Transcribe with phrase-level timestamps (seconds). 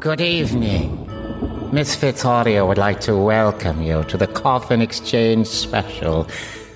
[0.00, 1.06] Good evening.
[1.72, 6.26] Misfits Audio would like to welcome you to the Coffin Exchange Special,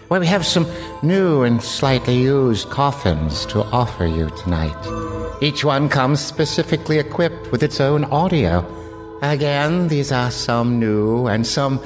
[0.09, 0.67] where we have some
[1.03, 4.77] new and slightly used coffins to offer you tonight.
[5.41, 8.63] Each one comes specifically equipped with its own audio.
[9.23, 11.81] Again, these are some new and some,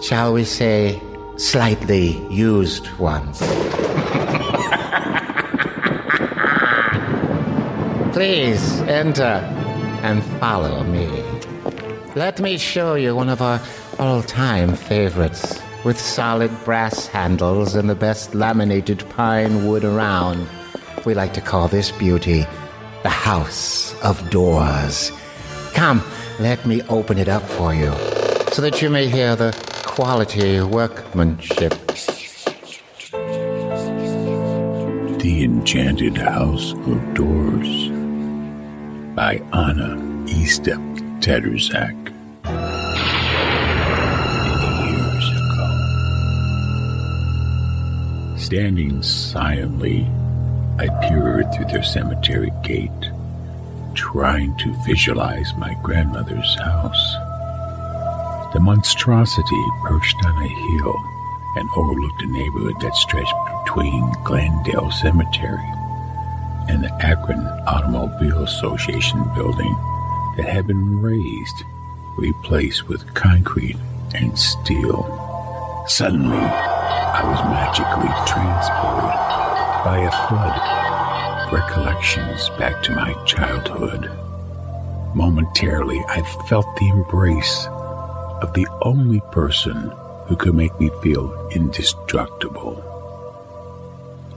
[0.00, 1.02] shall we say,
[1.38, 3.38] slightly used ones.
[8.12, 9.42] Please enter
[10.04, 11.08] and follow me.
[12.14, 13.58] Let me show you one of our
[13.98, 20.46] all time favorites with solid brass handles and the best laminated pine wood around.
[21.06, 22.44] We like to call this beauty
[23.02, 25.10] the House of Doors.
[25.72, 26.02] Come,
[26.38, 27.90] let me open it up for you
[28.52, 29.52] so that you may hear the
[29.84, 31.72] quality workmanship.
[35.18, 37.93] The Enchanted House of Doors
[39.14, 40.82] by Anna Estep
[41.20, 41.94] Tadrzak.
[44.90, 45.68] Years ago,
[48.36, 50.10] standing silently,
[50.78, 52.90] I peered through their cemetery gate,
[53.94, 57.14] trying to visualize my grandmother's house.
[58.52, 60.94] The monstrosity perched on a hill
[61.56, 63.34] and overlooked a neighborhood that stretched
[63.64, 65.62] between Glendale Cemetery
[66.68, 69.74] and the Akron Automobile Association building
[70.36, 71.64] that had been raised,
[72.16, 73.76] replaced with concrete
[74.14, 75.04] and steel.
[75.86, 79.14] Suddenly, I was magically transported
[79.84, 80.58] by a flood
[81.46, 84.10] of recollections back to my childhood.
[85.14, 87.66] Momentarily, I felt the embrace
[88.42, 89.92] of the only person
[90.26, 92.82] who could make me feel indestructible.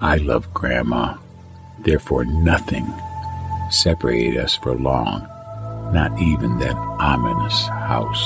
[0.02, 1.18] I love Grandma.
[1.80, 2.92] Therefore, nothing
[3.70, 5.28] separated us for long,
[5.94, 8.26] not even that ominous house.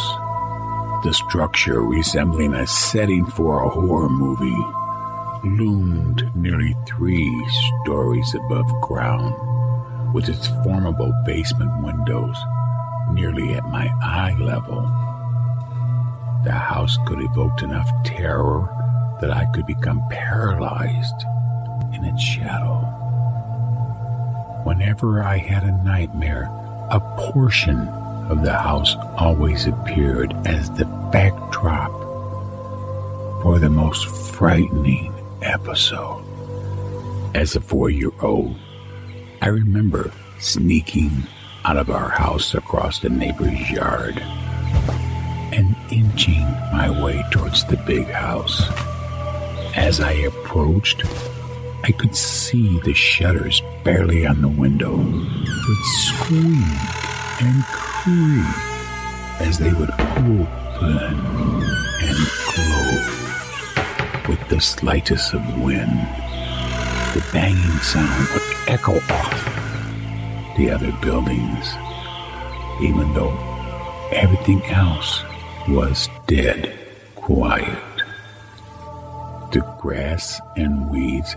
[1.03, 4.65] The structure, resembling a setting for a horror movie,
[5.43, 7.47] loomed nearly three
[7.83, 9.33] stories above ground,
[10.13, 12.37] with its formidable basement windows
[13.11, 14.81] nearly at my eye level.
[16.43, 18.69] The house could evoke enough terror
[19.21, 21.25] that I could become paralyzed
[21.93, 23.00] in its shadow.
[24.63, 26.43] Whenever I had a nightmare,
[26.91, 27.87] a portion
[28.29, 31.91] of the house always appeared as the backdrop
[33.41, 36.23] for the most frightening episode.
[37.33, 38.55] As a four year old,
[39.41, 41.23] I remember sneaking
[41.65, 44.19] out of our house across the neighbor's yard
[45.51, 48.61] and inching my way towards the big house.
[49.75, 51.03] As I approached,
[51.83, 58.45] I could see the shutters barely on the window would squeak and creak
[59.39, 61.19] as they would open
[62.03, 66.07] and close with the slightest of wind.
[67.15, 71.73] The banging sound would echo off the other buildings,
[72.79, 73.35] even though
[74.11, 75.23] everything else
[75.67, 76.77] was dead
[77.15, 77.83] quiet.
[79.51, 81.35] The grass and weeds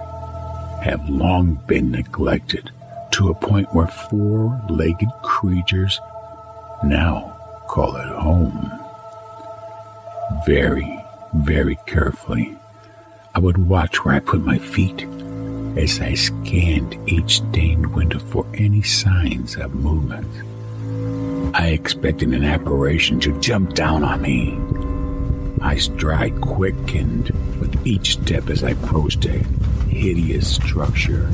[0.85, 2.71] have long been neglected
[3.11, 5.99] to a point where four legged creatures
[6.85, 7.35] now
[7.69, 8.71] call it home.
[10.45, 11.03] Very,
[11.37, 12.55] very carefully,
[13.35, 15.07] I would watch where I put my feet
[15.79, 20.29] as I scanned each stained window for any signs of movement.
[21.57, 24.59] I expected an apparition to jump down on me.
[25.63, 29.43] I stride quick and with each step as I approached a
[29.95, 31.31] hideous structure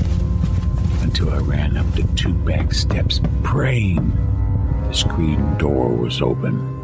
[1.01, 4.13] until I ran up the two back steps praying
[4.87, 6.81] the screen door was open.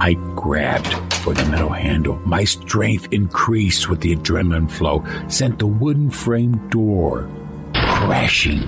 [0.00, 2.16] I grabbed for the metal handle.
[2.26, 7.30] My strength increased with the adrenaline flow, sent the wooden frame door
[7.72, 8.62] crashing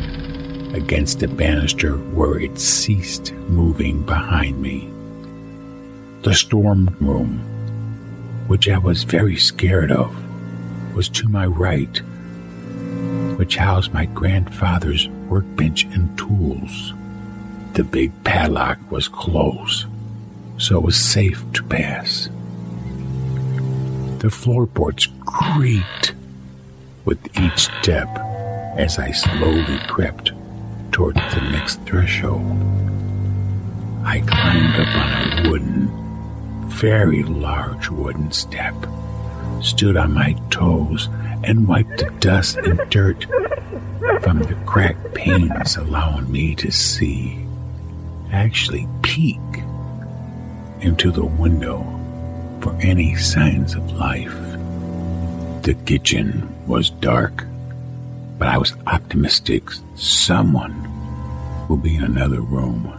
[0.75, 4.89] against the banister where it ceased moving behind me.
[6.23, 7.41] The storm room,
[8.47, 10.24] which I was very scared of,
[10.95, 11.99] was to my right,
[13.37, 16.93] which housed my grandfather's workbench and tools.
[17.75, 19.87] The big padlock was closed,
[20.59, 22.29] so it was safe to pass.
[24.19, 26.15] The floorboards creaked
[27.05, 28.09] with each step
[28.77, 30.33] as I slowly crept
[30.93, 32.43] towards the next threshold.
[34.05, 38.75] I climbed up on a wooden, very large wooden step,
[39.65, 41.09] stood on my toes,
[41.43, 43.25] and wiped the dust and dirt
[44.23, 47.45] from the cracked panes, allowing me to see
[48.33, 49.41] actually peek
[50.81, 51.83] into the window
[52.61, 54.35] for any signs of life.
[55.63, 57.45] The kitchen was dark,
[58.39, 60.91] but I was optimistic someone
[61.69, 62.93] will be in another room.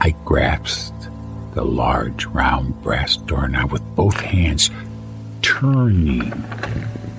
[0.00, 1.08] I grasped
[1.54, 4.70] the large round brass doorknob with both hands,
[5.60, 6.32] turning,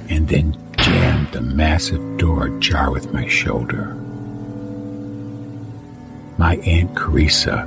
[0.09, 3.93] and then jammed the massive door ajar with my shoulder.
[6.37, 7.63] My Aunt Carissa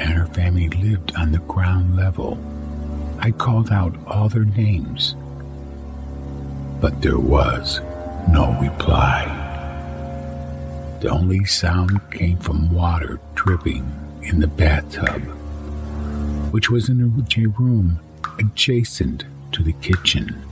[0.00, 2.38] and her family lived on the ground level.
[3.20, 5.14] I called out all their names,
[6.80, 7.80] but there was
[8.28, 9.36] no reply.
[11.02, 13.86] The only sound came from water dripping
[14.22, 15.22] in the bathtub,
[16.52, 17.06] which was in a
[17.46, 18.00] room
[18.38, 19.24] adjacent
[19.60, 20.42] to the kitchen.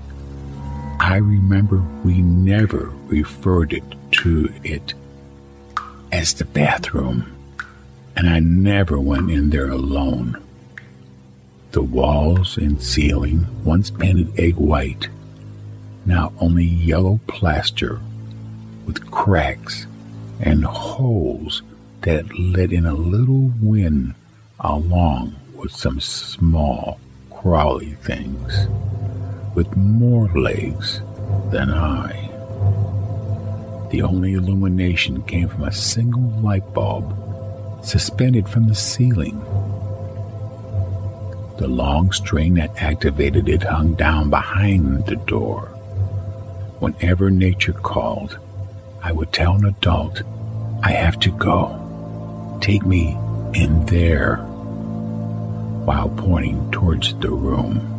[1.01, 3.85] I remember we never referred it
[4.23, 4.93] to it
[6.13, 7.33] as the bathroom
[8.17, 10.43] and I never went in there alone.
[11.71, 15.09] The walls and ceiling, once painted egg white,
[16.05, 18.01] now only yellow plaster
[18.87, 19.87] with cracks
[20.41, 21.63] and holes
[22.03, 24.15] that let in a little wind
[24.61, 26.99] along with some small
[27.39, 28.67] crawly things
[29.59, 31.01] with more legs
[31.51, 32.13] than I.
[33.91, 39.41] The only illumination came from a single light bulb suspended from the ceiling.
[41.59, 45.63] The long string that activated it hung down behind the door.
[46.79, 48.39] Whenever nature called,
[49.03, 50.23] I would tell an adult,
[50.85, 52.59] I have to go.
[52.61, 53.19] Take me
[53.55, 54.37] in there,
[55.85, 57.98] while pointing towards the room.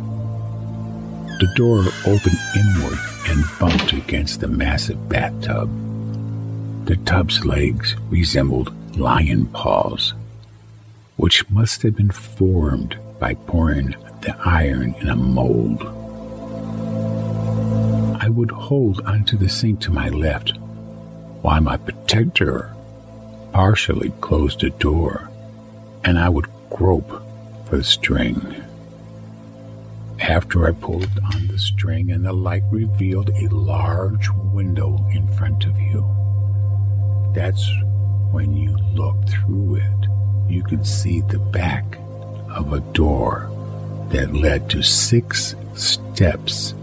[1.40, 5.70] The door opened inward and bumped against the massive bathtub.
[6.84, 10.12] The tub's legs resembled lion paws,
[11.16, 15.80] which must have been formed by pouring the iron in a mold.
[18.22, 20.58] I would hold onto the sink to my left
[21.40, 22.70] while my protector
[23.52, 25.30] partially closed the door,
[26.04, 27.22] and I would grope
[27.64, 28.59] for the string.
[30.20, 35.64] After I pulled on the string and the light revealed a large window in front
[35.64, 36.04] of you.
[37.34, 37.68] That's
[38.30, 40.06] when you looked through it,
[40.48, 41.84] you could see the back
[42.50, 43.50] of a door
[44.10, 46.74] that led to six steps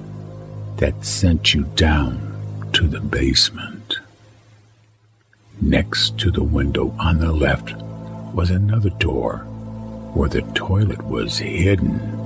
[0.78, 4.00] that sent you down to the basement.
[5.62, 7.76] Next to the window on the left
[8.34, 9.40] was another door
[10.14, 12.17] where the toilet was hidden.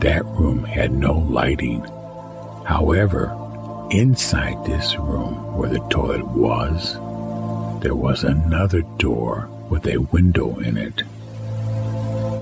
[0.00, 1.82] That room had no lighting.
[2.64, 3.34] However,
[3.90, 6.94] inside this room where the toilet was,
[7.82, 11.02] there was another door with a window in it.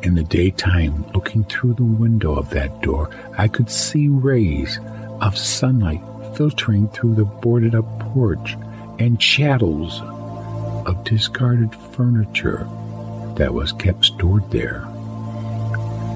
[0.04, 4.78] In the daytime, looking through the window of that door, I could see rays
[5.22, 6.02] of sunlight
[6.36, 8.54] filtering through the boarded up porch
[8.98, 10.02] and shadows
[10.86, 12.68] of discarded furniture
[13.36, 14.86] that was kept stored there.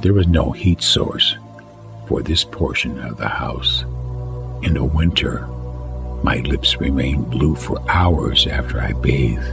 [0.02, 1.36] There was no heat source
[2.08, 3.82] for this portion of the house.
[4.62, 5.46] In the winter,
[6.22, 9.44] my lips remained blue for hours after I bathed.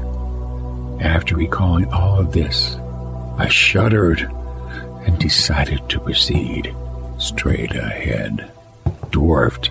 [1.01, 2.77] After recalling all of this,
[3.37, 4.21] I shuddered
[5.05, 6.73] and decided to proceed
[7.17, 8.49] straight ahead,
[9.11, 9.69] dwarfed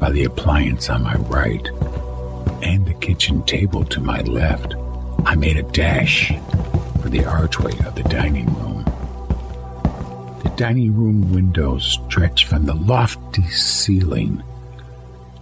[0.00, 1.68] by the appliance on my right
[2.62, 4.74] and the kitchen table to my left.
[5.24, 6.32] I made a dash
[7.00, 8.75] for the archway of the dining room.
[10.56, 14.42] Dining room windows stretched from the lofty ceiling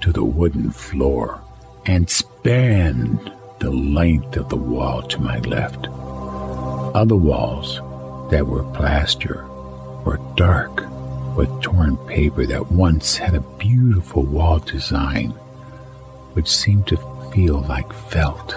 [0.00, 1.40] to the wooden floor
[1.86, 5.86] and spanned the length of the wall to my left.
[5.86, 7.76] Other walls
[8.32, 9.46] that were plaster
[10.04, 10.82] were dark
[11.36, 15.30] with torn paper that once had a beautiful wall design
[16.32, 16.96] which seemed to
[17.32, 18.56] feel like felt.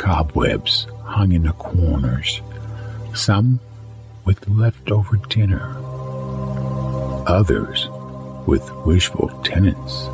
[0.00, 2.42] Cobwebs hung in the corners,
[3.14, 3.60] some
[4.24, 5.76] with leftover dinner,
[7.26, 7.88] others
[8.46, 10.08] with wishful tenants.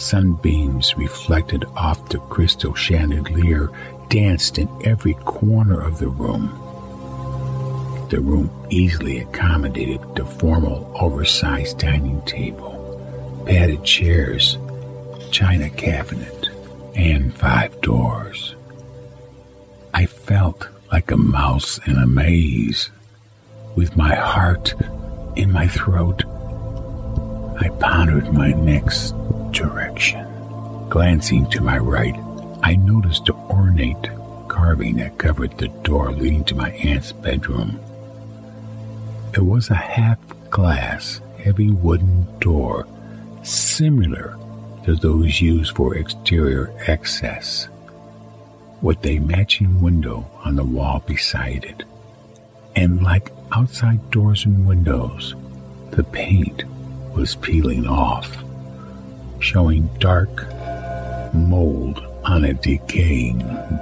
[0.00, 3.70] Sunbeams reflected off the crystal chandelier
[4.08, 6.48] danced in every corner of the room.
[8.10, 14.58] The room easily accommodated the formal, oversized dining table, padded chairs,
[15.30, 16.50] china cabinet,
[16.94, 18.54] and five doors.
[19.92, 22.90] I felt like a mouse in a maze,
[23.74, 24.74] with my heart
[25.36, 26.24] in my throat
[27.58, 29.12] I pondered my next
[29.50, 30.26] direction.
[30.90, 32.14] Glancing to my right,
[32.62, 34.10] I noticed the ornate
[34.48, 37.80] carving that covered the door leading to my aunt's bedroom.
[39.32, 40.18] It was a half
[40.50, 42.86] glass, heavy wooden door,
[43.42, 44.38] similar
[44.84, 47.68] to those used for exterior access,
[48.82, 51.84] with a matching window on the wall beside it.
[52.74, 55.34] And like outside doors and windows,
[55.92, 56.64] the paint
[57.14, 58.36] was peeling off,
[59.40, 60.44] showing dark
[61.32, 63.38] mold on a decaying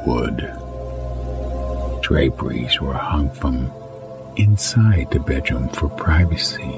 [0.06, 0.38] wood.
[2.02, 3.70] Draperies were hung from
[4.36, 6.72] inside the bedroom for privacy,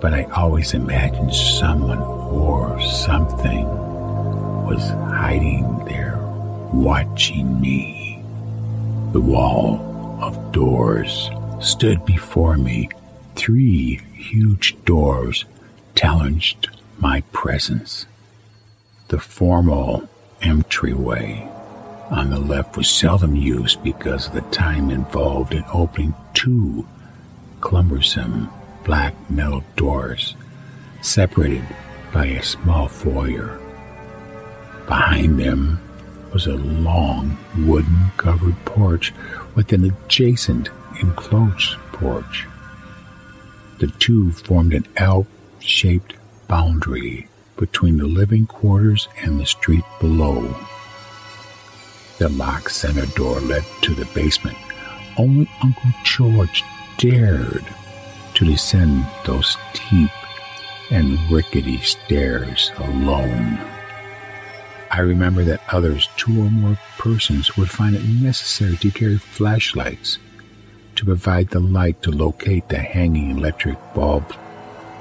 [0.00, 3.68] but I always imagined someone or something
[4.64, 6.11] was hiding there,
[6.72, 8.22] watching me.
[9.12, 12.88] The wall of doors stood before me.
[13.36, 15.44] Three huge doors
[15.94, 18.06] challenged my presence.
[19.08, 20.08] The formal
[20.40, 21.48] entryway
[22.10, 26.86] on the left was seldom used because of the time involved in opening two
[27.60, 28.50] cumbersome
[28.84, 30.34] black metal doors
[31.00, 31.64] separated
[32.12, 33.58] by a small foyer.
[34.86, 35.80] Behind them
[36.32, 37.36] was a long
[37.66, 39.12] wooden covered porch
[39.54, 40.68] with an adjacent
[41.00, 42.46] enclosed porch.
[43.78, 45.26] The two formed an L
[45.58, 46.14] shaped
[46.48, 50.56] boundary between the living quarters and the street below.
[52.18, 54.56] The locked center door led to the basement.
[55.18, 56.64] Only Uncle George
[56.98, 57.64] dared
[58.34, 60.10] to descend those steep
[60.90, 63.71] and rickety stairs alone.
[64.94, 70.18] I remember that others, two or more persons, would find it necessary to carry flashlights
[70.96, 74.36] to provide the light to locate the hanging electric bulb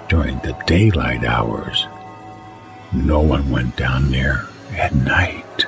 [0.07, 1.85] during the daylight hours.
[2.93, 5.65] No one went down there at night.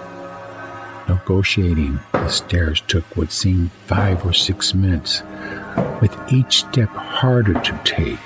[1.09, 5.21] Negotiating the stairs took what seemed five or six minutes,
[5.99, 8.19] with each step harder to take.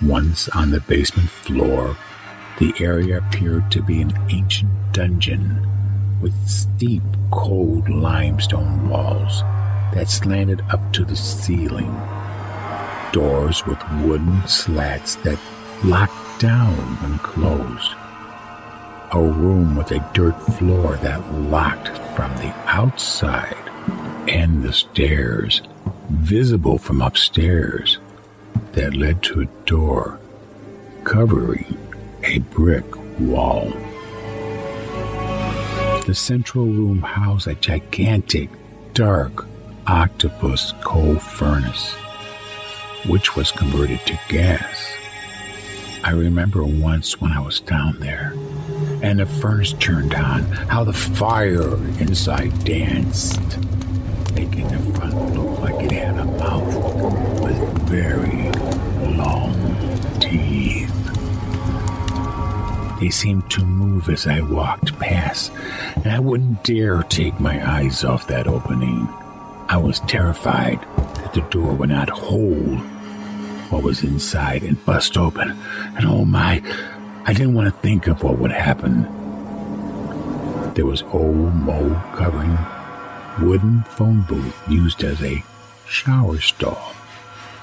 [0.00, 1.98] Once on the basement floor,
[2.58, 5.66] the area appeared to be an ancient dungeon
[6.22, 9.42] with steep, cold limestone walls
[9.92, 11.94] that slanted up to the ceiling.
[13.12, 15.38] Doors with wooden slats that
[15.84, 17.92] locked down when closed.
[19.12, 23.70] A room with a dirt floor that locked from the outside,
[24.28, 25.62] and the stairs,
[26.10, 27.98] visible from upstairs,
[28.72, 30.18] that led to a door
[31.04, 31.85] covering
[32.26, 32.84] a brick
[33.20, 33.70] wall.
[36.06, 38.50] The central room housed a gigantic,
[38.94, 39.46] dark
[39.86, 41.94] octopus coal furnace,
[43.06, 44.92] which was converted to gas.
[46.02, 48.34] I remember once when I was down there
[49.02, 53.40] and the furnace turned on, how the fire inside danced,
[54.34, 58.50] making the front look like it had a mouth with very
[59.16, 59.54] long
[60.18, 61.05] teeth.
[63.00, 65.52] They seemed to move as I walked past,
[65.96, 69.06] and I wouldn't dare take my eyes off that opening.
[69.68, 70.80] I was terrified
[71.16, 72.78] that the door would not hold
[73.70, 75.50] what was inside and bust open.
[75.96, 76.62] And oh my,
[77.24, 79.02] I didn't want to think of what would happen.
[80.74, 82.56] There was old mold covering
[83.42, 85.44] wooden phone booth used as a
[85.86, 86.92] shower stall,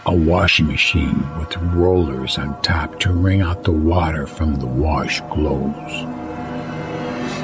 [0.05, 5.21] a washing machine with rollers on top to wring out the water from the wash
[5.31, 6.05] clothes.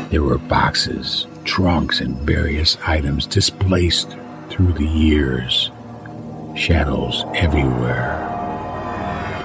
[0.10, 4.18] There were boxes, trunks, and various items displaced
[4.50, 5.72] through the years,
[6.56, 8.26] shadows everywhere.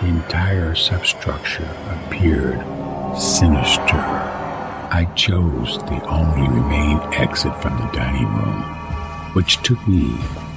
[0.00, 2.58] The entire substructure appeared
[3.16, 4.02] sinister.
[4.90, 8.62] I chose the only remaining exit from the dining room,
[9.34, 10.16] which took me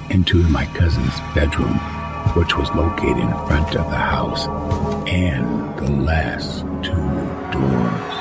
[0.10, 1.80] into my cousin's bedroom,
[2.36, 4.48] which was located in front of the house,
[5.08, 6.94] and the last two
[7.52, 8.14] doors.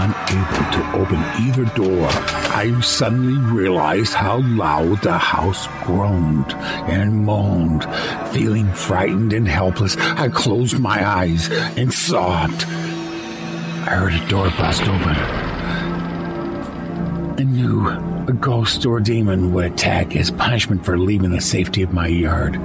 [0.00, 2.06] Unable to open either door,
[2.54, 6.52] I suddenly realized how loud the house groaned
[6.88, 7.84] and moaned.
[8.32, 12.64] Feeling frightened and helpless, I closed my eyes and sobbed.
[12.64, 15.16] I heard a door bust open.
[17.40, 17.88] and knew
[18.28, 22.60] a ghost or demon would attack as punishment for leaving the safety of my yard.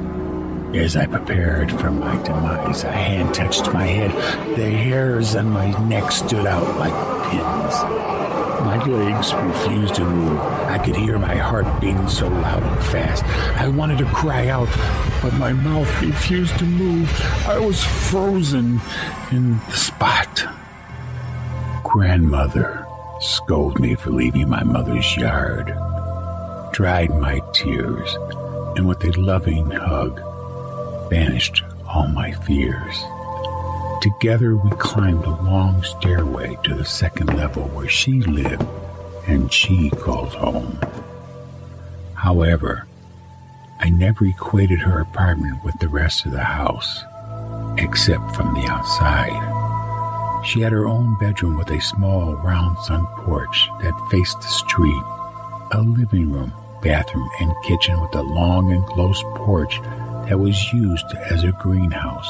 [0.75, 4.11] As I prepared for my demise, a hand touched my head.
[4.57, 7.75] The hairs on my neck stood out like pins.
[8.65, 10.39] My legs refused to move.
[10.39, 13.23] I could hear my heart beating so loud and fast.
[13.61, 14.67] I wanted to cry out,
[15.21, 17.07] but my mouth refused to move.
[17.47, 18.81] I was frozen
[19.31, 20.43] in the spot.
[21.83, 22.87] Grandmother
[23.21, 25.67] scolded me for leaving my mother's yard,
[26.73, 28.17] dried my tears,
[28.75, 30.19] and with a loving hug,
[31.13, 33.03] banished all my fears.
[34.01, 38.65] Together we climbed a long stairway to the second level where she lived
[39.27, 40.75] and she called home.
[42.15, 42.87] However,
[43.79, 47.03] I never equated her apartment with the rest of the house,
[47.77, 49.37] except from the outside.
[50.43, 55.03] She had her own bedroom with a small round sun porch that faced the street,
[55.73, 56.51] a living room,
[56.81, 59.79] bathroom, and kitchen with a long enclosed porch
[60.27, 62.29] that was used as a greenhouse.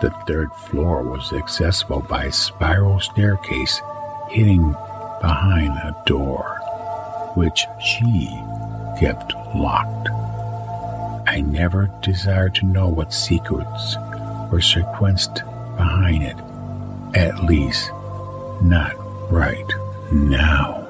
[0.00, 3.80] The third floor was accessible by a spiral staircase
[4.28, 4.72] hitting
[5.20, 6.60] behind a door,
[7.34, 8.26] which she
[8.98, 10.08] kept locked.
[11.26, 13.96] I never desired to know what secrets
[14.50, 15.44] were sequenced
[15.76, 16.36] behind it,
[17.14, 17.90] at least
[18.62, 18.94] not
[19.30, 19.72] right
[20.12, 20.83] now.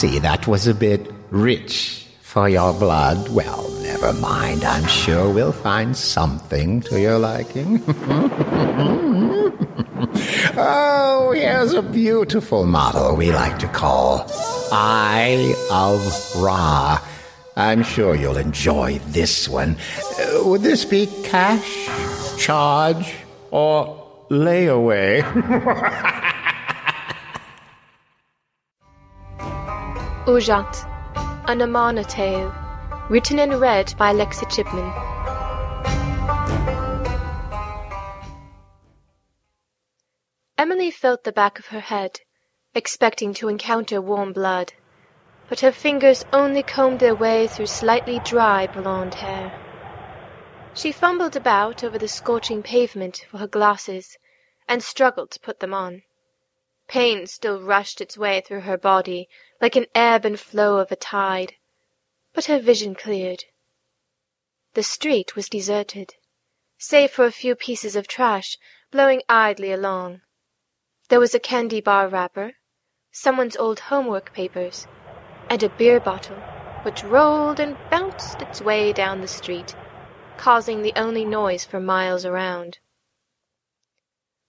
[0.00, 3.28] See that was a bit rich for your blood.
[3.28, 4.64] Well, never mind.
[4.64, 7.82] I'm sure we'll find something to your liking.
[10.56, 14.24] oh, here's a beautiful model we like to call
[14.72, 16.00] Eye of
[16.42, 16.98] Ra.
[17.54, 19.76] I'm sure you'll enjoy this one.
[20.18, 21.88] Uh, would this be cash,
[22.38, 23.16] charge,
[23.50, 25.20] or layaway?
[30.30, 30.86] Urjat,
[31.48, 32.54] an Amarna tale,
[33.08, 34.88] written and read by Lexi Chipman.
[40.56, 42.20] Emily felt the back of her head,
[42.76, 44.72] expecting to encounter warm blood,
[45.48, 49.52] but her fingers only combed their way through slightly dry blonde hair.
[50.74, 54.16] She fumbled about over the scorching pavement for her glasses
[54.68, 56.02] and struggled to put them on.
[56.86, 59.28] Pain still rushed its way through her body
[59.60, 61.54] like an ebb and flow of a tide,
[62.32, 63.44] but her vision cleared.
[64.74, 66.14] The street was deserted,
[66.78, 68.56] save for a few pieces of trash
[68.90, 70.20] blowing idly along.
[71.08, 72.52] There was a candy bar wrapper,
[73.12, 74.86] someone's old homework papers,
[75.48, 76.40] and a beer bottle
[76.82, 79.74] which rolled and bounced its way down the street,
[80.38, 82.78] causing the only noise for miles around.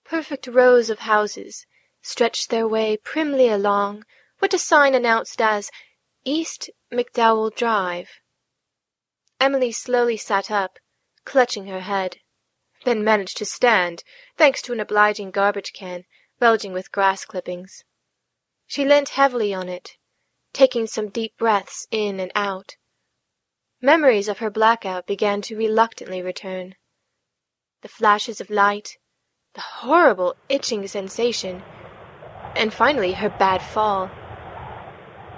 [0.04, 1.66] Perfect rows of houses
[2.00, 4.04] stretched their way primly along
[4.42, 5.70] what a sign announced as
[6.24, 8.08] East McDowell Drive.
[9.38, 10.80] Emily slowly sat up,
[11.24, 12.16] clutching her head,
[12.84, 14.02] then managed to stand,
[14.36, 16.02] thanks to an obliging garbage can
[16.40, 17.84] bulging with grass clippings.
[18.66, 19.92] She leant heavily on it,
[20.52, 22.74] taking some deep breaths in and out.
[23.80, 26.74] Memories of her blackout began to reluctantly return.
[27.82, 28.98] The flashes of light,
[29.54, 31.62] the horrible itching sensation,
[32.56, 34.10] and finally her bad fall.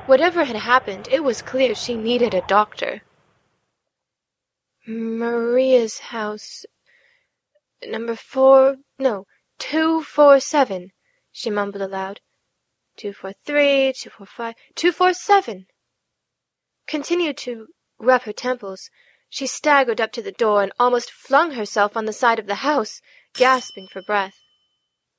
[0.07, 3.03] Whatever had happened, it was clear she needed a doctor.
[4.87, 6.67] Maria's house.
[7.83, 8.77] Number four.
[8.99, 9.25] No,
[9.59, 10.93] two four seven,
[11.33, 12.21] she mumbled aloud.
[12.99, 15.67] Two four three, two four five, two four seven.
[16.87, 18.90] Continued to rub her temples.
[19.31, 22.57] She staggered up to the door and almost flung herself on the side of the
[22.57, 23.01] house,
[23.35, 24.37] gasping for breath.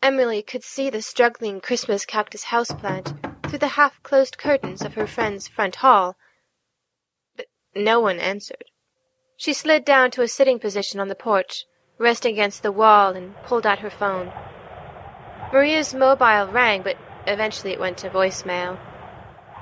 [0.04, 5.48] Emily could see the struggling Christmas cactus houseplant through the half-closed curtains of her friend's
[5.48, 6.16] front hall,
[7.36, 8.66] but no one answered.
[9.38, 11.66] She slid down to a sitting position on the porch,
[11.98, 14.32] resting against the wall, and pulled out her phone.
[15.52, 18.80] Maria's mobile rang, but eventually it went to voicemail.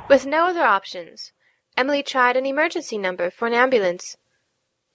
[0.09, 1.31] With no other options,
[1.75, 4.15] Emily tried an emergency number for an ambulance.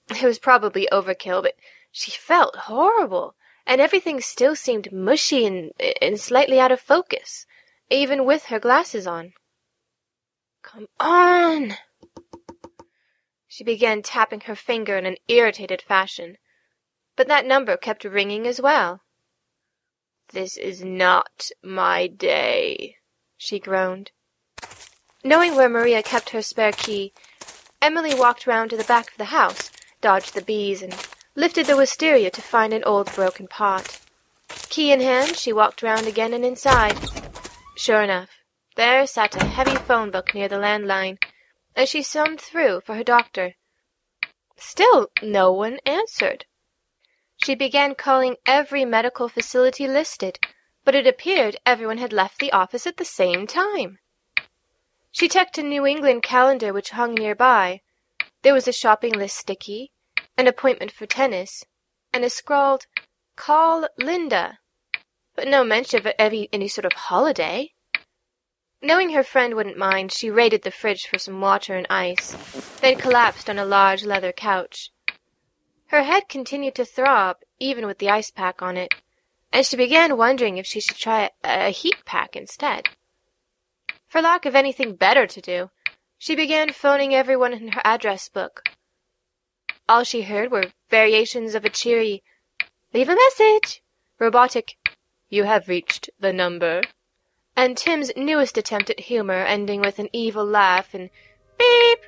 [0.09, 1.55] It was probably overkill, but
[1.91, 5.71] she felt horrible, and everything still seemed mushy and,
[6.01, 7.45] and slightly out of focus
[7.89, 9.33] even with her glasses on.
[10.61, 11.75] Come on!
[13.47, 16.37] She began tapping her finger in an irritated fashion,
[17.15, 19.01] but that number kept ringing as well.
[20.31, 22.97] This is not my day,
[23.35, 24.11] she groaned.
[25.23, 27.13] Knowing where Maria kept her spare key,
[27.81, 29.71] Emily walked round to the back of the house,
[30.01, 30.95] dodged the bees, and
[31.35, 33.99] lifted the wisteria to find an old broken pot.
[34.69, 36.97] Key in hand, she walked round again and inside.
[37.79, 38.41] Sure enough,
[38.75, 41.17] there sat a heavy phone book near the landline,
[41.77, 43.55] and she summed through for her doctor.
[44.57, 46.43] Still no one answered.
[47.37, 50.39] She began calling every medical facility listed,
[50.83, 53.99] but it appeared everyone had left the office at the same time.
[55.13, 57.79] She checked a New England calendar which hung nearby.
[58.41, 59.93] There was a shopping list sticky,
[60.37, 61.63] an appointment for tennis,
[62.11, 62.87] and a scrawled,
[63.37, 64.59] Call Linda,
[65.39, 67.71] but no mention of any, any sort of holiday.
[68.81, 72.31] Knowing her friend wouldn't mind, she raided the fridge for some water and ice,
[72.81, 74.91] then collapsed on a large leather couch.
[75.87, 78.93] Her head continued to throb, even with the ice pack on it,
[79.49, 82.89] and she began wondering if she should try a, a heat pack instead.
[84.09, 85.69] For lack of anything better to do,
[86.17, 88.63] she began phoning everyone in her address book.
[89.87, 92.23] All she heard were variations of a cheery,
[92.93, 93.81] Leave a message!
[94.19, 94.75] Robotic,
[95.29, 96.81] You have reached the number
[97.55, 101.09] and Tim's newest attempt at humor ending with an evil laugh and
[101.57, 101.99] beep.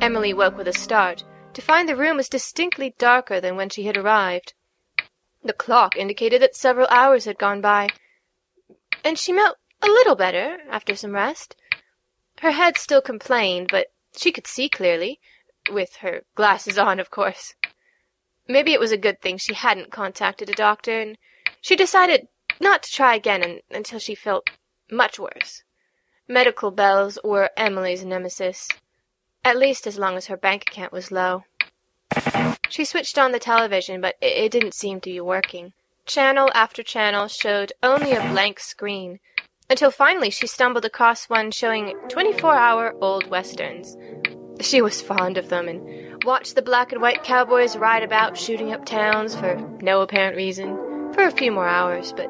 [0.00, 3.84] Emily woke with a start to find the room was distinctly darker than when she
[3.84, 4.54] had arrived.
[5.44, 7.88] The clock indicated that several hours had gone by,
[9.04, 11.56] and she felt a little better after some rest.
[12.40, 15.20] Her head still complained, but she could see clearly,
[15.70, 17.54] with her glasses on, of course.
[18.48, 21.18] Maybe it was a good thing she hadn't contacted a doctor, and
[21.60, 22.28] she decided
[22.60, 24.50] not to try again until she felt
[24.90, 25.62] much worse.
[26.28, 28.68] Medical bells were Emily's nemesis,
[29.44, 31.44] at least as long as her bank account was low.
[32.68, 35.72] She switched on the television, but it didn't seem to be working.
[36.04, 39.18] Channel after channel showed only a blank screen,
[39.68, 43.96] until finally she stumbled across one showing 24 hour old westerns.
[44.60, 48.72] She was fond of them and watched the black and white cowboys ride about shooting
[48.72, 50.76] up towns for no apparent reason
[51.12, 52.28] for a few more hours, but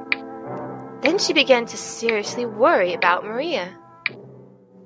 [1.03, 3.77] then she began to seriously worry about Maria.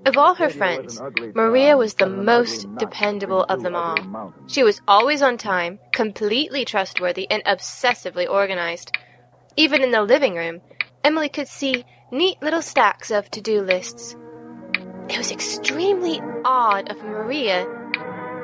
[0.06, 1.00] Of all her friends,
[1.34, 4.32] Maria was the most dependable of them all.
[4.46, 8.96] She was always on time, completely trustworthy, and obsessively organized.
[9.56, 10.62] Even in the living room,
[11.04, 14.16] Emily could see neat little stacks of to do lists.
[15.08, 17.66] It was extremely odd of Maria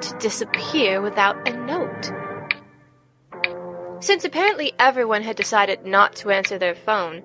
[0.01, 2.13] to disappear without a note.
[4.01, 7.25] Since apparently everyone had decided not to answer their phone,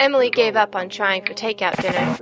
[0.00, 2.18] Emily gave up on trying for takeout dinner.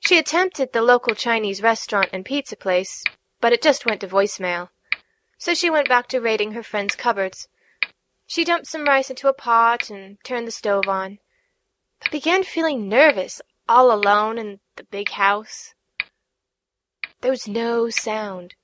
[0.00, 3.04] She attempted the local Chinese restaurant and pizza place,
[3.40, 4.70] but it just went to voicemail.
[5.38, 7.48] So she went back to raiding her friends' cupboards.
[8.26, 11.18] She dumped some rice into a pot and turned the stove on
[12.00, 15.74] but began feeling nervous all alone in the big house.
[17.20, 18.54] There was no sound,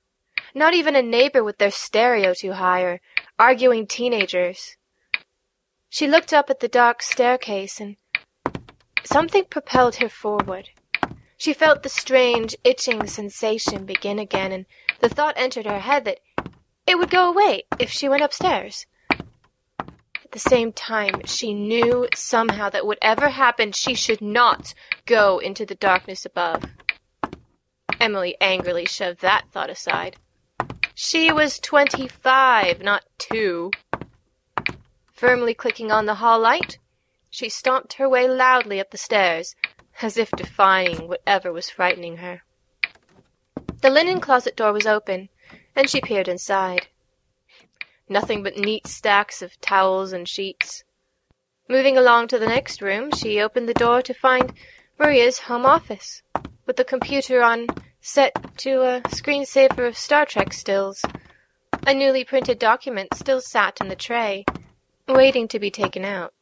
[0.53, 3.01] not even a neighbor with their stereo too high or
[3.39, 4.75] arguing teenagers.
[5.89, 7.95] She looked up at the dark staircase and
[9.03, 10.69] something propelled her forward.
[11.37, 14.65] She felt the strange, itching sensation begin again, and
[14.99, 16.19] the thought entered her head that
[16.87, 18.87] it would go away if she went upstairs.
[20.27, 24.73] At the same time, she knew somehow that whatever happened, she should not
[25.05, 26.65] go into the darkness above.
[27.97, 30.17] Emily angrily shoved that thought aside.
[30.93, 33.71] She was twenty-five, not two.
[35.13, 36.77] Firmly clicking on the hall light,
[37.29, 39.55] she stomped her way loudly up the stairs,
[40.01, 42.43] as if defying whatever was frightening her.
[43.79, 45.29] The linen closet door was open,
[45.73, 46.87] and she peered inside
[48.09, 50.83] nothing but neat stacks of towels and sheets.
[51.69, 54.53] Moving along to the next room, she opened the door to find
[54.97, 56.23] Maria's home office,
[56.65, 57.67] with the computer on
[57.99, 61.03] set to a screensaver of Star Trek stills.
[61.85, 64.45] A newly printed document still sat in the tray,
[65.07, 66.33] waiting to be taken out.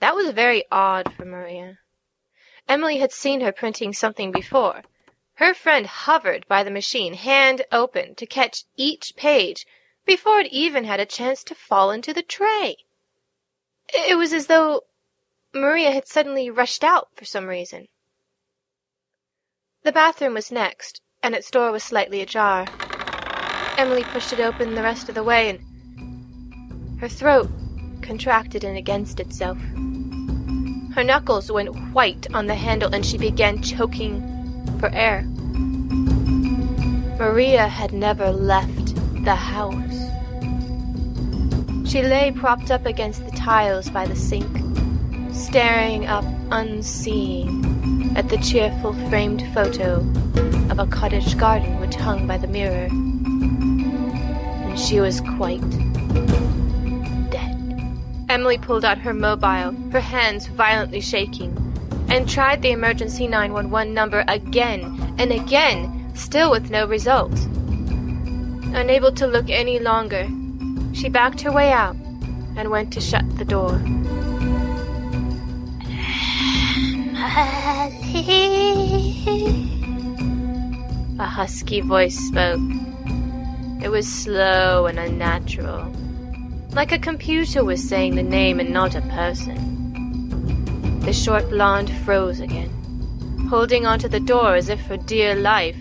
[0.00, 1.78] That was very odd for Maria.
[2.68, 4.82] Emily had seen her printing something before.
[5.34, 9.64] Her friend hovered by the machine, hand open, to catch each page
[10.06, 12.76] before it even had a chance to fall into the tray.
[13.94, 14.82] It was as though
[15.54, 17.88] Maria had suddenly rushed out for some reason.
[19.84, 22.66] The bathroom was next, and its door was slightly ajar.
[23.76, 27.50] Emily pushed it open the rest of the way, and her throat
[28.00, 29.58] contracted in against itself.
[30.94, 34.20] Her knuckles went white on the handle, and she began choking
[34.78, 35.22] for air.
[37.18, 38.81] Maria had never left
[39.24, 40.10] the house.
[41.88, 44.50] She lay propped up against the tiles by the sink,
[45.32, 49.98] staring up unseeing at the cheerful framed photo
[50.70, 52.88] of a cottage garden which hung by the mirror.
[54.66, 55.60] And she was quite
[57.30, 57.56] dead.
[58.28, 61.56] Emily pulled out her mobile, her hands violently shaking,
[62.08, 67.32] and tried the emergency 911 number again and again, still with no result.
[68.74, 70.26] Unable to look any longer,
[70.92, 71.94] she backed her way out
[72.56, 73.80] and went to shut the door.
[81.18, 82.60] A husky voice spoke.
[83.82, 85.92] It was slow and unnatural,
[86.72, 91.00] like a computer was saying the name and not a person.
[91.00, 92.70] The short blonde froze again,
[93.50, 95.76] holding onto the door as if for dear life,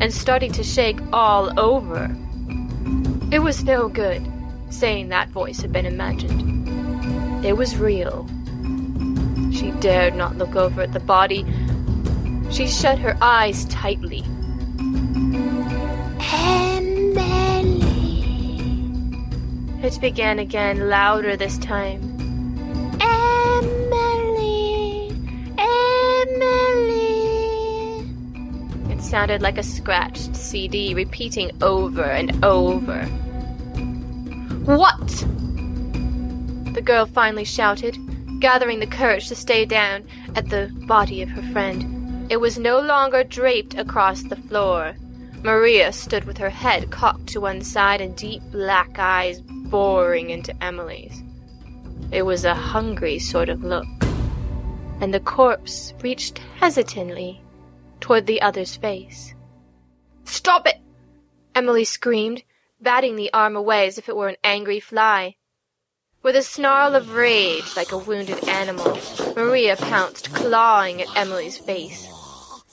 [0.00, 2.14] and starting to shake all over.
[3.32, 4.30] It was no good
[4.68, 6.68] saying that voice had been imagined.
[7.42, 8.28] It was real.
[9.50, 11.46] She dared not look over at the body.
[12.50, 14.22] She shut her eyes tightly.
[16.20, 17.40] Emily.
[19.82, 22.11] It began again, louder this time.
[29.12, 33.04] Sounded like a scratched CD repeating over and over.
[34.64, 35.06] What?
[36.72, 37.98] The girl finally shouted,
[38.40, 42.32] gathering the courage to stay down at the body of her friend.
[42.32, 44.94] It was no longer draped across the floor.
[45.42, 50.56] Maria stood with her head cocked to one side and deep black eyes boring into
[50.64, 51.22] Emily's.
[52.10, 53.84] It was a hungry sort of look,
[55.02, 57.42] and the corpse reached hesitantly
[58.02, 59.34] toward the other's face.
[60.24, 60.76] Stop it!
[61.54, 62.42] Emily screamed,
[62.80, 65.36] batting the arm away as if it were an angry fly.
[66.22, 68.98] With a snarl of rage like a wounded animal,
[69.34, 72.08] Maria pounced, clawing at Emily's face.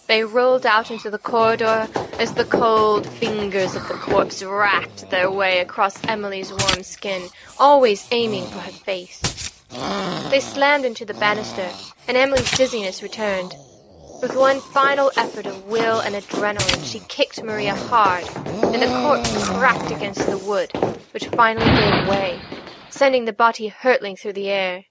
[0.07, 1.87] They rolled out into the corridor
[2.19, 8.07] as the cold fingers of the corpse racked their way across Emily's warm skin, always
[8.11, 9.21] aiming for her face.
[10.29, 11.69] They slammed into the banister,
[12.07, 13.55] and Emily's dizziness returned.
[14.21, 19.47] With one final effort of will and adrenaline, she kicked Maria hard, and the corpse
[19.47, 20.71] cracked against the wood,
[21.13, 22.41] which finally gave way,
[22.89, 24.84] sending the body hurtling through the air.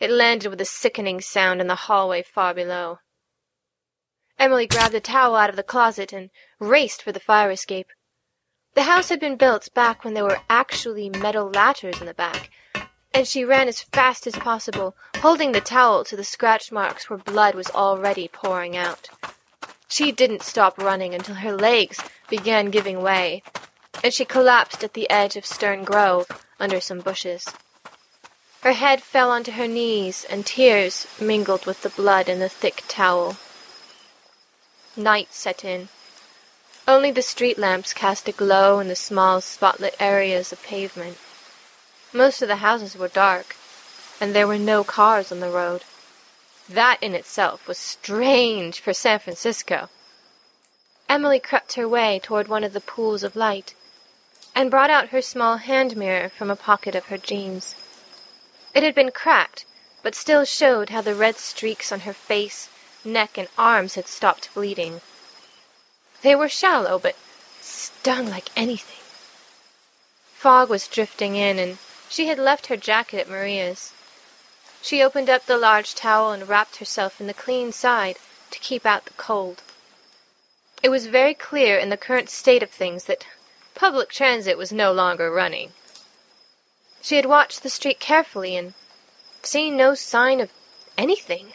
[0.00, 2.98] It landed with a sickening sound in the hallway far below.
[4.36, 7.86] Emily grabbed a towel out of the closet and raced for the fire escape.
[8.74, 12.50] The house had been built back when there were actually metal ladders in the back,
[13.12, 17.18] and she ran as fast as possible, holding the towel to the scratch marks where
[17.18, 19.08] blood was already pouring out.
[19.88, 23.42] She didn't stop running until her legs began giving way,
[24.04, 26.28] and she collapsed at the edge of Stern Grove
[26.60, 27.46] under some bushes.
[28.62, 32.84] Her head fell onto her knees, and tears mingled with the blood in the thick
[32.86, 33.36] towel.
[34.96, 35.88] Night set in.
[36.86, 41.16] Only the street lamps cast a glow in the small spotlit areas of pavement.
[42.12, 43.54] Most of the houses were dark,
[44.20, 45.84] and there were no cars on the road.
[46.68, 49.88] That in itself was strange for San Francisco.
[51.08, 53.74] Emily crept her way toward one of the pools of light,
[54.56, 57.76] and brought out her small hand mirror from a pocket of her jeans.
[58.74, 59.64] It had been cracked,
[60.02, 62.68] but still showed how the red streaks on her face,
[63.04, 65.00] neck, and arms had stopped bleeding.
[66.22, 67.16] They were shallow, but
[67.60, 68.98] stung like anything.
[70.34, 71.78] Fog was drifting in, and
[72.10, 73.92] she had left her jacket at Maria's.
[74.82, 78.16] She opened up the large towel and wrapped herself in the clean side
[78.50, 79.62] to keep out the cold.
[80.82, 83.26] It was very clear in the current state of things that
[83.76, 85.70] public transit was no longer running.
[87.00, 88.74] She had watched the street carefully and
[89.42, 90.50] seen no sign of
[90.98, 91.52] anything.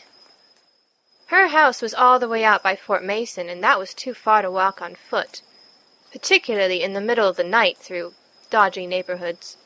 [1.28, 4.42] Her house was all the way out by Fort Mason, and that was too far
[4.42, 5.42] to walk on foot,
[6.14, 8.14] particularly in the middle of the night through
[8.50, 9.58] dodgy neighborhoods.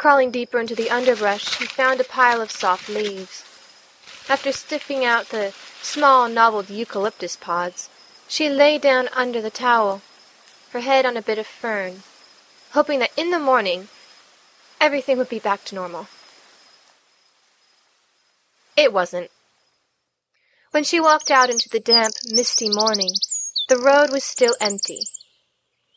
[0.00, 3.44] Crawling deeper into the underbrush, she found a pile of soft leaves.
[4.30, 7.90] After sniffing out the small, knobbled eucalyptus pods,
[8.26, 10.00] she lay down under the towel,
[10.70, 12.02] her head on a bit of fern,
[12.70, 13.88] hoping that in the morning
[14.80, 16.06] everything would be back to normal.
[18.78, 19.30] It wasn't.
[20.70, 23.12] When she walked out into the damp, misty morning,
[23.68, 25.00] the road was still empty.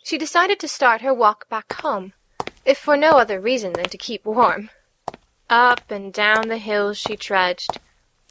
[0.04, 2.12] She decided to start her walk back home
[2.66, 4.70] if for no other reason than to keep warm.
[5.50, 7.80] Up and down the hills she trudged,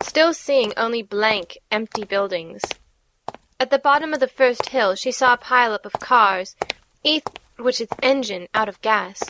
[0.02, 2.62] still seeing only blank, empty buildings.
[3.60, 6.56] At the bottom of the first hill she saw a pileup of cars,
[7.04, 7.24] each
[7.58, 9.22] with its engine out of gas.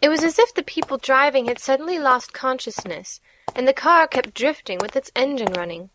[0.00, 3.20] It was as if the people driving had suddenly lost consciousness,
[3.54, 5.90] and the car kept drifting with its engine running.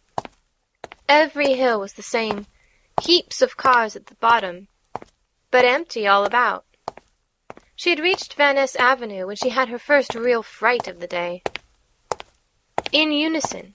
[1.07, 2.47] Every hill was the same,
[3.01, 4.67] heaps of cars at the bottom,
[5.51, 6.65] but empty all about.
[7.79, 11.07] She had reached Van Ness Avenue when she had her first real fright of the
[11.07, 11.43] day.
[12.91, 13.73] In unison,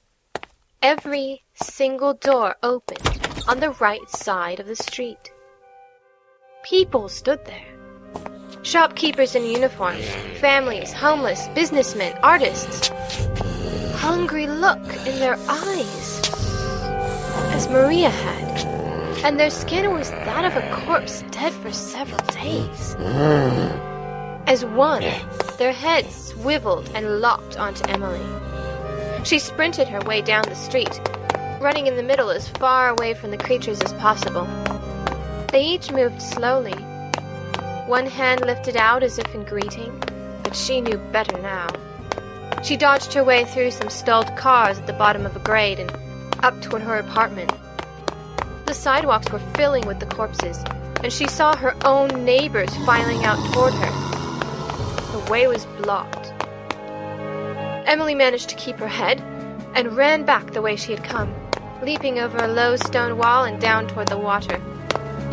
[0.83, 5.33] every single door opened on the right side of the street.
[6.65, 7.65] People stood there,
[8.63, 10.07] Shopkeepers in uniforms,
[10.39, 12.89] families, homeless, businessmen, artists.
[13.95, 16.21] Hungry look in their eyes,
[17.55, 18.67] as Maria had,
[19.25, 22.97] and their skin was that of a corpse dead for several days.
[22.97, 23.94] Mm.
[24.47, 25.03] As one,
[25.57, 28.21] their heads swiveled and locked onto Emily.
[29.25, 31.01] She sprinted her way down the street,
[31.63, 34.47] running in the middle as far away from the creatures as possible.
[35.51, 36.75] They each moved slowly,
[37.87, 39.99] one hand lifted out as if in greeting,
[40.43, 41.69] but she knew better now.
[42.63, 45.91] She dodged her way through some stalled cars at the bottom of a grade and
[46.43, 47.51] up toward her apartment.
[48.67, 50.63] The sidewalks were filling with the corpses,
[51.03, 54.24] and she saw her own neighbors filing out toward her.
[55.29, 56.33] Way was blocked.
[57.87, 59.21] Emily managed to keep her head
[59.75, 61.35] and ran back the way she had come,
[61.83, 64.61] leaping over a low stone wall and down toward the water.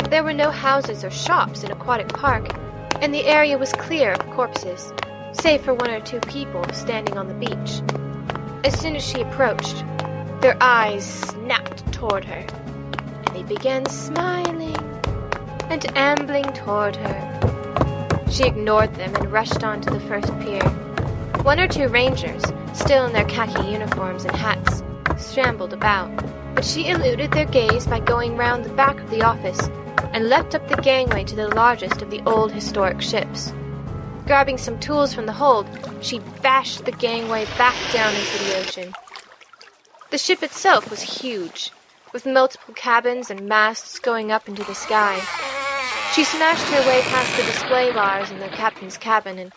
[0.08, 2.48] There were no houses or shops in Aquatic Park,
[3.02, 4.92] and the area was clear of corpses,
[5.32, 7.82] save for one or two people standing on the beach.
[8.64, 9.84] As soon as she approached,
[10.40, 12.46] their eyes snapped toward her,
[13.26, 14.76] and they began smiling
[15.70, 17.31] and ambling toward her.
[18.32, 20.66] She ignored them and rushed on to the first pier.
[21.42, 22.42] One or two rangers,
[22.72, 24.82] still in their khaki uniforms and hats,
[25.18, 26.10] scrambled about,
[26.54, 29.68] but she eluded their gaze by going round the back of the office
[30.14, 33.52] and leapt up the gangway to the largest of the old historic ships.
[34.24, 35.66] Grabbing some tools from the hold,
[36.00, 38.94] she bashed the gangway back down into the ocean.
[40.10, 41.70] The ship itself was huge,
[42.14, 45.20] with multiple cabins and masts going up into the sky.
[46.14, 49.50] She smashed her way past the display bars in the captain's cabin and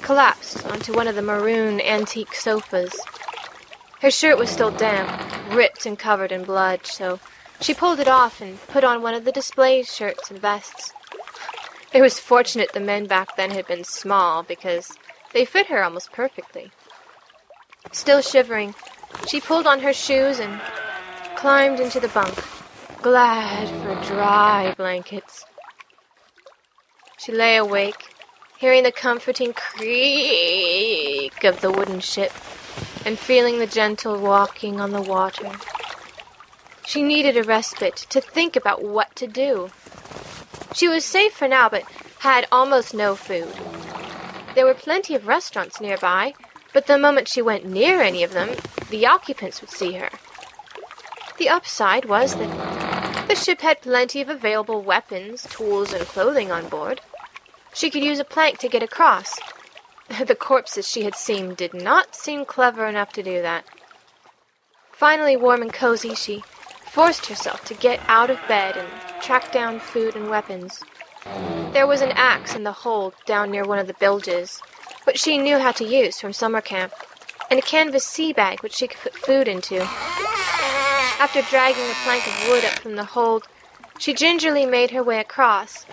[0.00, 2.98] collapsed onto one of the maroon antique sofas.
[4.00, 7.20] Her shirt was still damp, ripped and covered in blood, so
[7.60, 10.94] she pulled it off and put on one of the display shirts and vests.
[11.92, 14.96] It was fortunate the men back then had been small because
[15.34, 16.70] they fit her almost perfectly.
[17.92, 18.74] Still shivering,
[19.26, 20.58] she pulled on her shoes and
[21.36, 22.42] climbed into the bunk,
[23.02, 25.44] glad for dry blankets.
[27.28, 28.08] She lay awake,
[28.56, 32.32] hearing the comforting creak of the wooden ship
[33.04, 35.50] and feeling the gentle walking on the water.
[36.86, 39.68] She needed a respite to think about what to do.
[40.72, 41.82] She was safe for now, but
[42.20, 43.52] had almost no food.
[44.54, 46.32] There were plenty of restaurants nearby,
[46.72, 48.56] but the moment she went near any of them,
[48.88, 50.08] the occupants would see her.
[51.36, 56.70] The upside was that the ship had plenty of available weapons, tools, and clothing on
[56.70, 57.02] board.
[57.78, 59.38] She could use a plank to get across.
[60.26, 63.64] The corpses she had seen did not seem clever enough to do that.
[64.90, 66.42] Finally warm and cozy, she
[66.90, 68.88] forced herself to get out of bed and
[69.22, 70.82] track down food and weapons.
[71.72, 74.60] There was an axe in the hold down near one of the bilges,
[75.04, 76.92] which she knew how to use from summer camp,
[77.48, 79.82] and a canvas sea bag which she could put food into.
[81.22, 83.46] After dragging a plank of wood up from the hold,
[84.00, 85.86] she gingerly made her way across,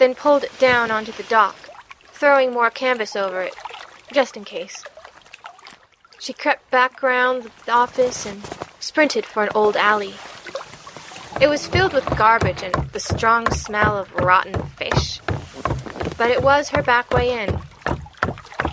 [0.00, 1.54] then pulled it down onto the dock,
[2.06, 3.54] throwing more canvas over it,
[4.12, 4.82] just in case.
[6.18, 8.42] She crept back round the office and
[8.80, 10.14] sprinted for an old alley.
[11.38, 15.20] It was filled with garbage and the strong smell of rotten fish.
[16.16, 17.60] But it was her back way in.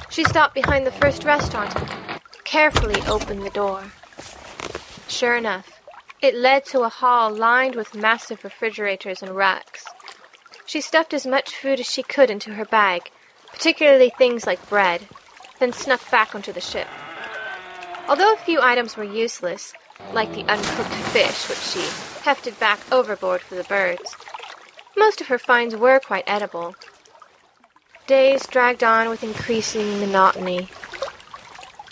[0.09, 3.83] She stopped behind the first restaurant and carefully opened the door.
[5.09, 5.81] Sure enough,
[6.21, 9.83] it led to a hall lined with massive refrigerators and racks.
[10.67, 13.09] She stuffed as much food as she could into her bag,
[13.53, 15.07] particularly things like bread,
[15.59, 16.87] then snuck back onto the ship.
[18.09, 19.71] Although a few items were useless,
[20.11, 21.79] like the uncooked fish which she
[22.23, 24.17] hefted back overboard for the birds.
[24.97, 26.75] Most of her finds were quite edible.
[28.05, 30.67] Days dragged on with increasing monotony.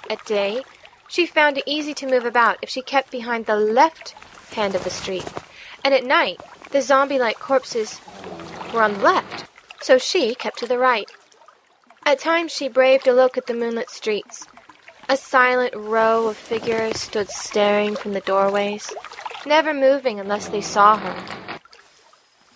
[0.09, 0.63] At day,
[1.07, 4.11] she found it easy to move about if she kept behind the left
[4.53, 5.31] hand of the street,
[5.81, 6.41] and at night,
[6.71, 8.01] the zombie like corpses
[8.73, 9.45] were on the left,
[9.81, 11.09] so she kept to the right.
[12.05, 14.45] At times, she braved a look at the moonlit streets,
[15.07, 18.91] a silent row of figures stood staring from the doorways,
[19.45, 21.59] never moving unless they saw her.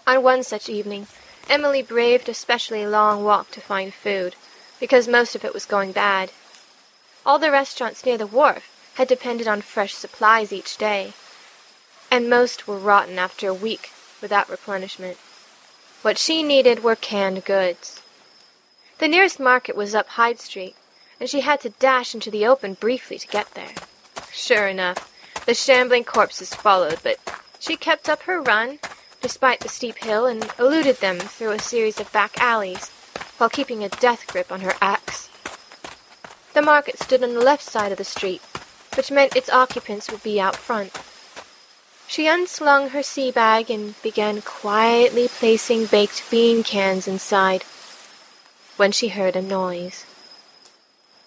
[0.08, 1.06] On one such evening,
[1.48, 4.36] Emily braved a specially long walk to find food,
[4.80, 6.32] because most of it was going bad.
[7.26, 11.14] All the restaurants near the wharf had depended on fresh supplies each day,
[12.10, 13.92] and most were rotten after a week
[14.22, 15.18] without replenishment.
[16.02, 18.02] What she needed were canned goods.
[19.00, 20.76] The nearest market was up Hyde Street,
[21.20, 23.74] and she had to dash into the open briefly to get there.
[24.32, 25.12] Sure enough,
[25.46, 27.18] the shambling corpses followed, but
[27.60, 28.80] she kept up her run,
[29.20, 32.90] despite the steep hill, and eluded them through a series of back alleys,
[33.38, 35.30] while keeping a death grip on her axe.
[36.54, 38.42] The market stood on the left side of the street,
[38.96, 40.94] which meant its occupants would be out front.
[42.10, 47.64] She unslung her sea bag and began quietly placing baked bean cans inside
[48.78, 50.08] when she heard a noise.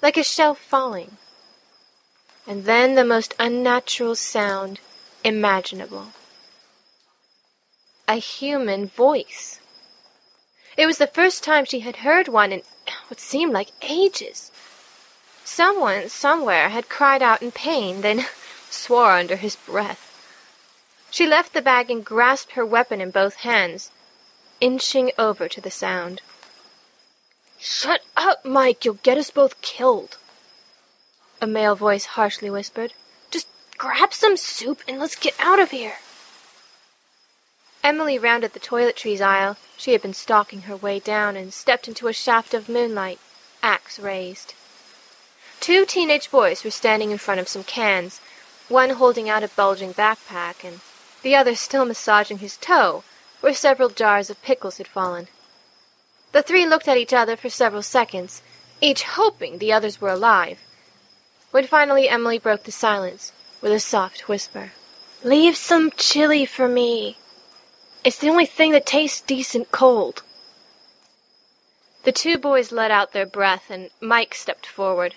[0.03, 1.19] Like a shelf falling.
[2.49, 4.81] And then the most unnatural sound
[5.23, 6.09] imaginable.
[8.09, 9.61] A human voice.
[10.77, 12.63] It was the first time she had heard one in
[13.07, 14.51] what seemed like ages.
[15.45, 18.27] Someone somewhere had cried out in pain, then
[18.69, 20.12] swore under his breath.
[21.13, 23.91] She left the bag and grasped her weapon in both hands,
[24.63, 26.23] inching over to the sound.
[27.59, 28.83] Shut up, Mike!
[28.83, 30.17] You'll get us both killed!
[31.39, 32.95] A male voice harshly whispered.
[33.31, 33.47] Just
[33.77, 35.97] grab some soup and let's get out of here!
[37.85, 39.59] Emily rounded the toiletries aisle.
[39.77, 43.19] She had been stalking her way down and stepped into a shaft of moonlight,
[43.63, 44.55] axe raised.
[45.61, 48.23] Two teenage boys were standing in front of some cans,
[48.69, 50.81] one holding out a bulging backpack and
[51.23, 53.05] the other still massaging his toe,
[53.41, 55.29] where several jars of pickles had fallen.
[56.33, 58.43] The three looked at each other for several seconds,
[58.81, 60.59] each hoping the others were alive,
[61.51, 64.73] when finally Emily broke the silence with a soft whisper.
[65.23, 67.17] Leave some chili for me.
[68.05, 70.23] It's the only thing that tastes decent cold.
[72.05, 75.15] The two boys let out their breath, and Mike stepped forward.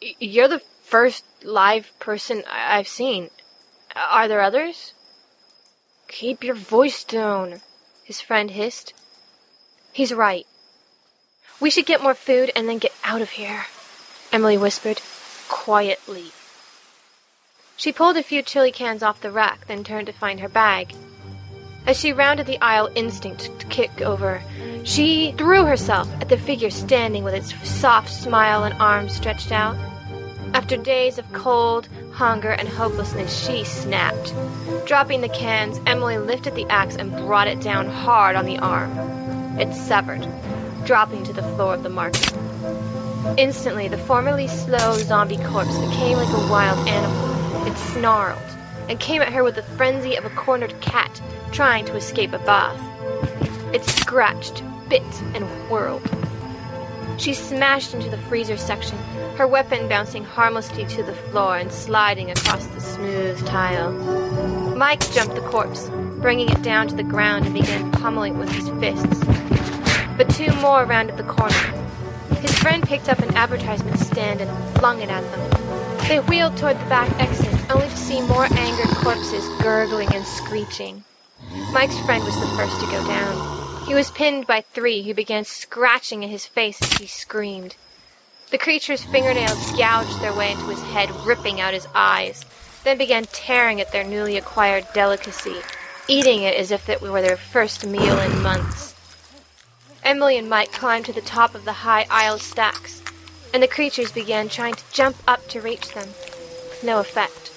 [0.00, 3.28] You're the first live person I've seen.
[3.98, 4.94] Are there others?
[6.06, 7.60] Keep your voice down,
[8.04, 8.94] his friend hissed.
[9.92, 10.46] He's right.
[11.60, 13.66] We should get more food and then get out of here,
[14.32, 15.00] Emily whispered,
[15.48, 16.26] quietly.
[17.76, 20.94] She pulled a few chili cans off the rack, then turned to find her bag.
[21.86, 24.42] As she rounded the aisle, instinct to kick over,
[24.84, 29.76] she threw herself at the figure standing with its soft smile and arms stretched out.
[30.54, 34.34] After days of cold, hunger, and hopelessness, she snapped.
[34.86, 38.90] Dropping the cans, Emily lifted the axe and brought it down hard on the arm.
[39.58, 40.26] It severed,
[40.84, 42.32] dropping to the floor of the market.
[43.36, 47.66] Instantly, the formerly slow zombie corpse became like a wild animal.
[47.66, 48.38] It snarled
[48.88, 51.20] and came at her with the frenzy of a cornered cat
[51.52, 52.80] trying to escape a bath.
[53.74, 55.02] It scratched, bit,
[55.34, 56.02] and whirled.
[57.18, 58.96] She smashed into the freezer section,
[59.36, 63.92] her weapon bouncing harmlessly to the floor and sliding across the smooth tile.
[64.76, 65.90] Mike jumped the corpse,
[66.20, 69.24] bringing it down to the ground and began pummeling it with his fists.
[70.16, 71.54] But two more rounded the corner.
[72.40, 75.98] His friend picked up an advertisement stand and flung it at them.
[76.06, 81.02] They wheeled toward the back exit, only to see more angered corpses gurgling and screeching.
[81.72, 83.57] Mike's friend was the first to go down.
[83.88, 87.74] He was pinned by three who began scratching at his face as he screamed.
[88.50, 92.44] The creature's fingernails gouged their way into his head, ripping out his eyes,
[92.84, 95.56] then began tearing at their newly acquired delicacy,
[96.06, 98.94] eating it as if it were their first meal in months.
[100.04, 103.02] Emily and Mike climbed to the top of the high aisle stacks,
[103.54, 107.50] and the creatures began trying to jump up to reach them, with no effect.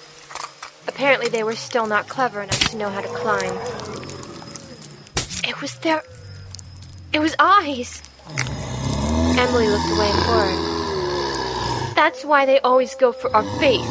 [0.88, 3.58] Apparently, they were still not clever enough to know how to climb.
[5.44, 6.04] It was their
[7.14, 8.02] it was eyes.
[9.38, 11.94] Emily looked away in horror.
[11.96, 13.86] That's why they always go for our face.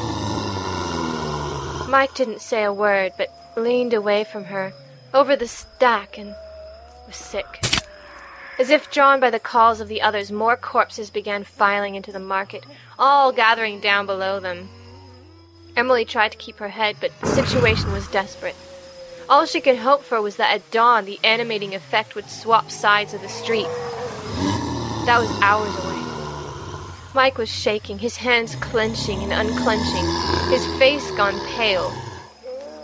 [1.89, 4.73] Mike didn't say a word, but leaned away from her,
[5.13, 6.35] over the stack, and
[7.07, 7.65] was sick.
[8.59, 12.19] As if drawn by the calls of the others, more corpses began filing into the
[12.19, 12.65] market,
[12.99, 14.69] all gathering down below them.
[15.77, 18.57] Emily tried to keep her head, but the situation was desperate.
[19.31, 23.15] All she could hope for was that at dawn the animating effect would swap sides
[23.15, 23.69] of the street.
[25.07, 26.01] That was hours away.
[27.15, 30.05] Mike was shaking, his hands clenching and unclenching,
[30.51, 31.95] his face gone pale.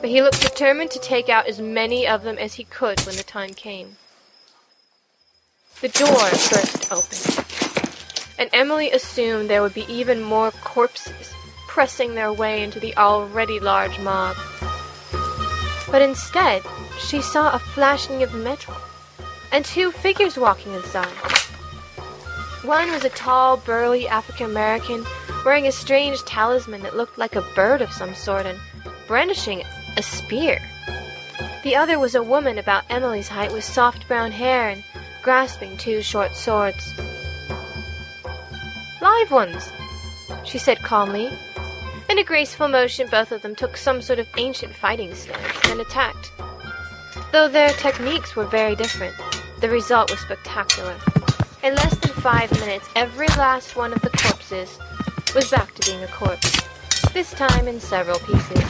[0.01, 3.17] But he looked determined to take out as many of them as he could when
[3.17, 3.97] the time came.
[5.81, 7.45] The door burst open,
[8.39, 11.35] and Emily assumed there would be even more corpses
[11.67, 14.37] pressing their way into the already large mob.
[15.91, 16.63] But instead,
[16.99, 18.75] she saw a flashing of metal
[19.53, 21.13] and two figures walking inside.
[22.63, 25.07] One was a tall, burly African American
[25.45, 28.59] wearing a strange talisman that looked like a bird of some sort and
[29.07, 29.63] brandishing
[29.97, 30.59] a spear.
[31.63, 34.83] The other was a woman about Emily's height with soft brown hair and
[35.23, 36.93] grasping two short swords.
[39.01, 39.71] Live ones,
[40.45, 41.31] she said calmly,
[42.09, 45.81] in a graceful motion, both of them took some sort of ancient fighting stance and
[45.81, 46.33] attacked.
[47.33, 49.15] Though their techniques were very different.
[49.61, 50.97] The result was spectacular.
[51.63, 54.79] In less than five minutes, every last one of the corpses
[55.35, 56.61] was back to being a corpse,
[57.13, 58.63] this time in several pieces.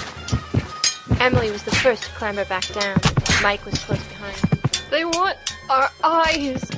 [1.20, 2.96] Emily was the first to clamber back down.
[3.42, 4.36] Mike was close behind.
[4.90, 5.36] They want
[5.68, 6.70] our eyes,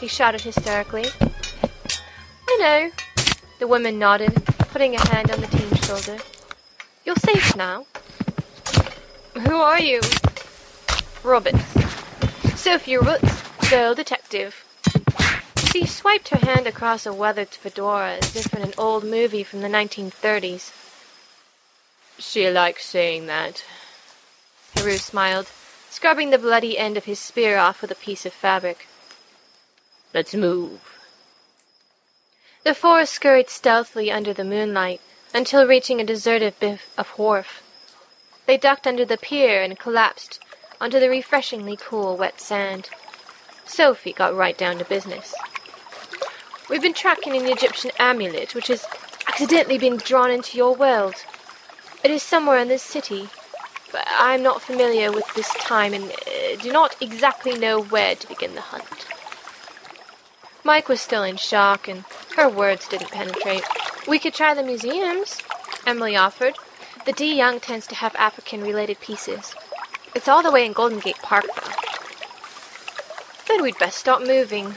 [0.00, 1.06] he shouted hysterically.
[2.48, 2.90] I know.
[3.58, 4.34] The woman nodded,
[4.70, 6.18] putting a hand on the teen's shoulder.
[7.04, 7.86] You're safe now.
[9.34, 10.00] Who are you?
[11.22, 11.62] Roberts.
[12.60, 14.64] Sophie Roberts, girl detective.
[15.70, 19.60] She swiped her hand across a weathered fedora as if in an old movie from
[19.60, 20.72] the 1930s.
[22.18, 23.64] She likes saying that.
[24.74, 25.46] Heru smiled,
[25.88, 28.88] scrubbing the bloody end of his spear off with a piece of fabric.
[30.12, 30.80] Let's move.
[32.64, 35.00] The four scurried stealthily under the moonlight
[35.34, 37.62] until reaching a deserted bit of wharf.
[38.46, 40.40] They ducked under the pier and collapsed
[40.80, 42.90] onto the refreshingly cool, wet sand.
[43.64, 45.34] Sophie got right down to business.
[46.68, 48.86] We've been tracking an Egyptian amulet which has
[49.26, 51.14] accidentally been drawn into your world.
[52.04, 53.28] It is somewhere in this city,
[53.92, 58.28] but I'm not familiar with this time and uh, do not exactly know where to
[58.28, 59.06] begin the hunt.
[60.66, 62.04] Mike was still in shock, and
[62.34, 63.62] her words didn't penetrate.
[64.08, 65.38] We could try the museums,
[65.86, 66.56] Emily offered.
[67.04, 69.54] The de Young tends to have African related pieces.
[70.12, 71.70] It's all the way in Golden Gate Park, though.
[73.46, 74.74] Then we'd best stop moving.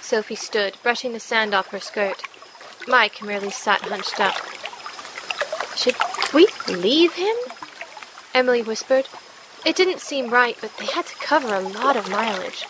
[0.00, 2.22] Sophie stood, brushing the sand off her skirt.
[2.88, 4.36] Mike merely sat hunched up.
[5.76, 5.96] Should
[6.32, 7.36] we leave him?
[8.32, 9.06] Emily whispered.
[9.66, 12.64] It didn't seem right, but they had to cover a lot of mileage.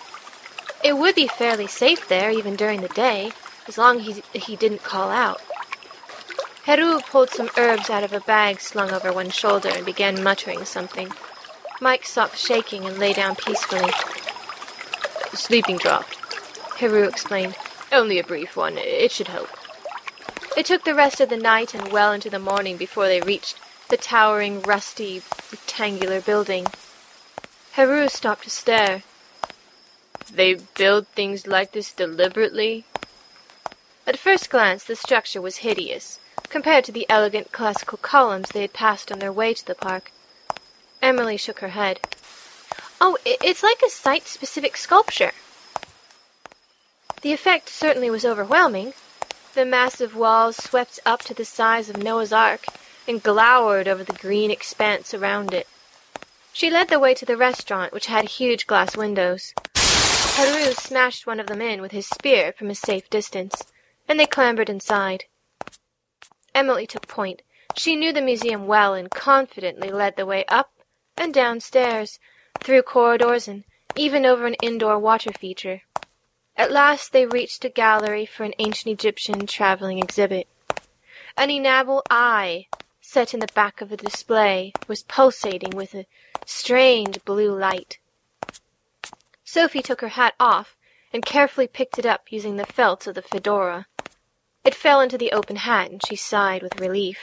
[0.83, 3.33] It would be fairly safe there, even during the day,
[3.67, 5.41] as long as he, he didn't call out.
[6.65, 10.65] Heru pulled some herbs out of a bag slung over one shoulder and began muttering
[10.65, 11.13] something.
[11.81, 13.91] Mike stopped shaking and lay down peacefully.
[15.35, 16.07] Sleeping draught,
[16.79, 17.57] Heru explained.
[17.91, 18.77] Only a brief one.
[18.77, 19.49] It should help.
[20.57, 23.57] It took the rest of the night and well into the morning before they reached
[23.89, 26.67] the towering, rusty, rectangular building.
[27.73, 29.05] Heru stopped to stare.
[30.33, 32.85] They build things like this deliberately?
[34.07, 36.19] At first glance, the structure was hideous,
[36.49, 40.13] compared to the elegant classical columns they had passed on their way to the park.
[41.03, 42.01] Emily shook her head.
[43.01, 45.33] Oh, it's like a site-specific sculpture.
[47.23, 48.95] The effect certainly was overwhelming.
[49.55, 52.67] The massive walls swept up to the size of Noah's Ark
[53.07, 55.67] and glowered over the green expanse around it.
[56.53, 59.55] She led the way to the restaurant, which had huge glass windows.
[60.39, 63.65] Heru smashed one of them in with his spear from a safe distance,
[64.07, 65.25] and they clambered inside.
[66.55, 67.43] Emily took point.
[67.75, 70.71] She knew the museum well and confidently led the way up
[71.17, 72.21] and downstairs,
[72.61, 73.65] through corridors and
[73.97, 75.83] even over an indoor water feature.
[76.57, 80.47] At last they reached a gallery for an ancient Egyptian traveling exhibit.
[81.37, 82.69] An enamel eye,
[83.01, 86.07] set in the back of the display, was pulsating with a
[86.47, 87.99] strange blue light.
[89.51, 90.77] Sophie took her hat off
[91.11, 93.87] and carefully picked it up using the felt of the fedora.
[94.63, 97.19] It fell into the open hat, and she sighed with relief.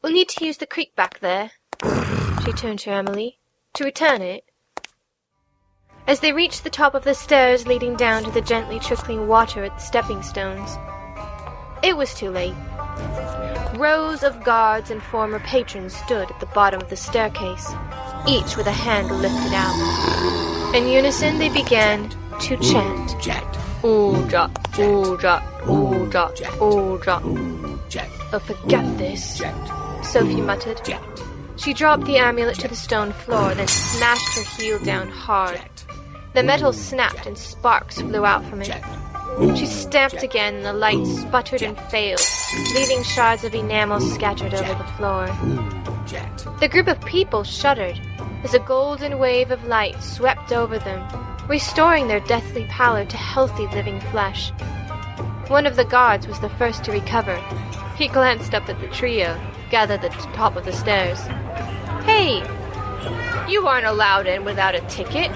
[0.00, 1.50] We'll need to use the creek back there,
[2.42, 3.38] she turned to Emily,
[3.74, 4.44] to return it.
[6.06, 9.62] As they reached the top of the stairs leading down to the gently trickling water
[9.62, 10.70] at the stepping stones,
[11.82, 12.56] it was too late.
[13.76, 17.74] Rows of guards and former patrons stood at the bottom of the staircase,
[18.26, 20.74] each with a hand lifted out.
[20.74, 22.08] In unison, they began
[22.40, 23.10] to chant.
[23.82, 27.78] Ooja, ooja, ooja, ooja.
[28.32, 29.42] Oh, forget this,
[30.02, 30.80] Sophie muttered.
[31.56, 35.60] She dropped the amulet to the stone floor, then smashed her heel down hard.
[36.34, 38.72] The metal snapped and sparks flew out from it.
[39.56, 42.20] She stamped again, and the light sputtered and failed,
[42.74, 45.26] leaving shards of enamel scattered over the floor.
[46.60, 48.00] The group of people shuddered
[48.42, 51.06] as a golden wave of light swept over them,
[51.48, 54.50] restoring their deathly pallor to healthy living flesh.
[55.48, 57.36] One of the guards was the first to recover.
[57.96, 59.38] He glanced up at the trio,
[59.70, 61.20] gathered at the top of the stairs.
[62.04, 62.42] Hey!
[63.48, 65.30] You aren't allowed in without a ticket.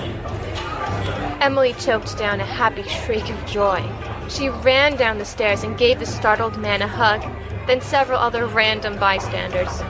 [1.41, 3.83] Emily choked down a happy shriek of joy.
[4.29, 7.23] She ran down the stairs and gave the startled man a hug,
[7.67, 9.81] then several other random bystanders.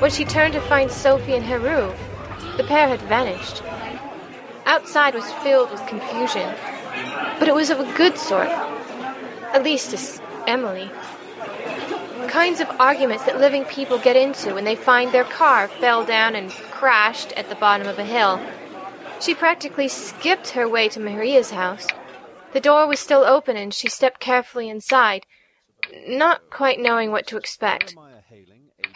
[0.00, 1.92] When she turned to find Sophie and Heru,
[2.56, 3.62] the pair had vanished.
[4.64, 6.54] Outside was filled with confusion,
[7.38, 8.48] but it was of a good sort.
[8.48, 10.90] At least to Emily.
[12.28, 16.34] Kinds of arguments that living people get into when they find their car fell down
[16.34, 18.40] and crashed at the bottom of a hill.
[19.20, 21.86] She practically skipped her way to Maria's house.
[22.52, 25.26] The door was still open and she stepped carefully inside,
[26.06, 27.94] not quite knowing what to expect.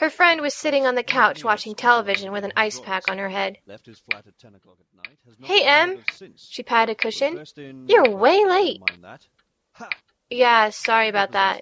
[0.00, 3.28] Her friend was sitting on the couch watching television with an ice pack on her
[3.28, 3.58] head.
[5.42, 5.98] Hey, Em,
[6.36, 7.44] she patted a cushion.
[7.86, 8.80] You're way late.
[10.30, 11.60] Yeah, sorry about that.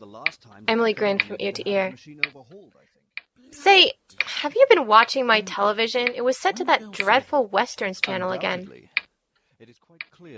[0.69, 1.95] Emily grinned from ear to ear.
[3.51, 3.93] Say,
[4.25, 6.07] have you been watching my television?
[6.15, 8.71] It was set to that dreadful Westerns channel again.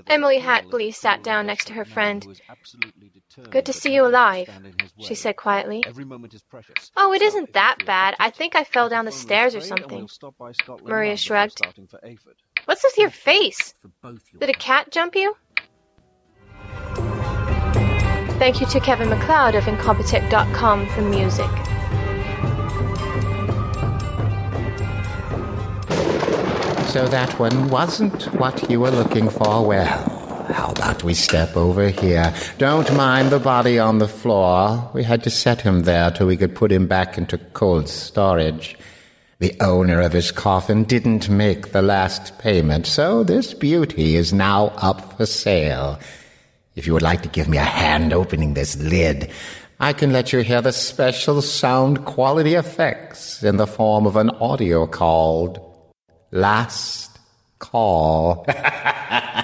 [0.07, 2.27] Emily Hatley sat down next to her friend.
[3.49, 4.51] Good to see you alive,
[4.99, 5.85] she said quietly.
[6.97, 8.17] Oh, it isn't that bad.
[8.19, 10.09] I think I fell down the stairs or something.
[10.83, 11.61] Maria shrugged.
[12.67, 13.75] What's with your face?
[14.39, 15.35] Did a cat jump you?
[18.39, 21.51] Thank you to Kevin MacLeod of Incompetech.com for music.
[26.89, 29.65] So that one wasn't what you were looking for?
[29.65, 30.20] Well,
[30.53, 32.35] how about we step over here?
[32.59, 34.91] Don't mind the body on the floor.
[34.93, 38.77] We had to set him there till we could put him back into cold storage.
[39.39, 44.67] The owner of his coffin didn't make the last payment, so this beauty is now
[44.77, 45.99] up for sale.
[46.75, 49.31] If you would like to give me a hand opening this lid,
[49.79, 54.31] I can let you hear the special sound quality effects in the form of an
[54.31, 55.59] audio called
[56.33, 57.19] Last
[57.59, 58.45] call.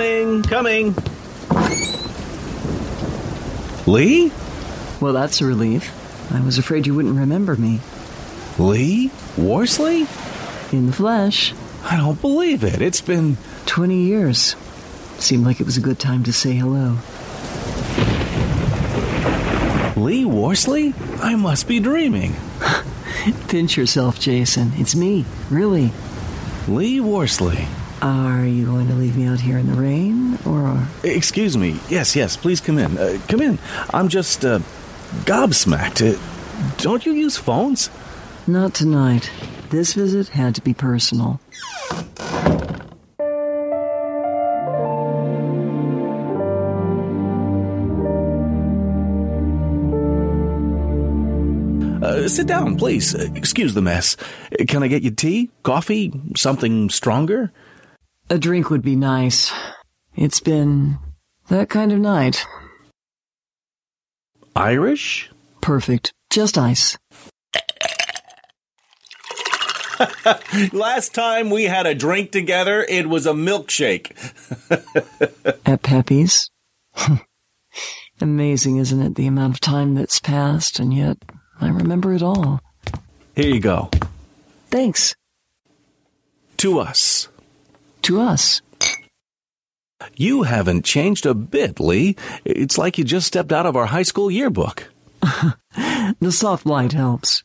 [0.00, 0.94] Coming, coming.
[3.86, 4.32] Lee?
[4.98, 5.92] Well, that's a relief.
[6.32, 7.80] I was afraid you wouldn't remember me.
[8.58, 9.10] Lee?
[9.36, 10.06] Worsley?
[10.72, 11.52] In the flesh.
[11.84, 12.80] I don't believe it.
[12.80, 13.36] It's been.
[13.66, 14.56] 20 years.
[15.18, 16.96] Seemed like it was a good time to say hello.
[20.02, 20.94] Lee Worsley?
[21.18, 22.36] I must be dreaming.
[23.48, 24.72] Pinch yourself, Jason.
[24.76, 25.92] It's me, really.
[26.68, 27.66] Lee Worsley.
[28.02, 30.86] Are you going to leave me out here in the rain, or.
[31.04, 31.78] Excuse me.
[31.90, 32.96] Yes, yes, please come in.
[32.96, 33.58] Uh, come in.
[33.90, 34.60] I'm just, uh,
[35.24, 36.14] gobsmacked.
[36.14, 36.18] Uh,
[36.78, 37.90] don't you use phones?
[38.46, 39.30] Not tonight.
[39.68, 41.40] This visit had to be personal.
[52.02, 53.14] Uh, sit down, please.
[53.14, 54.16] Excuse the mess.
[54.68, 57.52] Can I get you tea, coffee, something stronger?
[58.32, 59.52] A drink would be nice.
[60.14, 60.98] It's been
[61.48, 62.46] that kind of night.
[64.54, 65.28] Irish?
[65.60, 66.12] Perfect.
[66.30, 66.96] Just ice.
[70.72, 74.12] Last time we had a drink together, it was a milkshake.
[75.66, 76.50] At Pepe's?
[78.20, 81.18] Amazing, isn't it, the amount of time that's passed, and yet
[81.60, 82.60] I remember it all.
[83.34, 83.90] Here you go.
[84.68, 85.16] Thanks.
[86.58, 87.26] To us.
[88.02, 88.62] To us.
[90.16, 92.16] You haven't changed a bit, Lee.
[92.44, 94.88] It's like you just stepped out of our high school yearbook.
[96.20, 97.42] the soft light helps.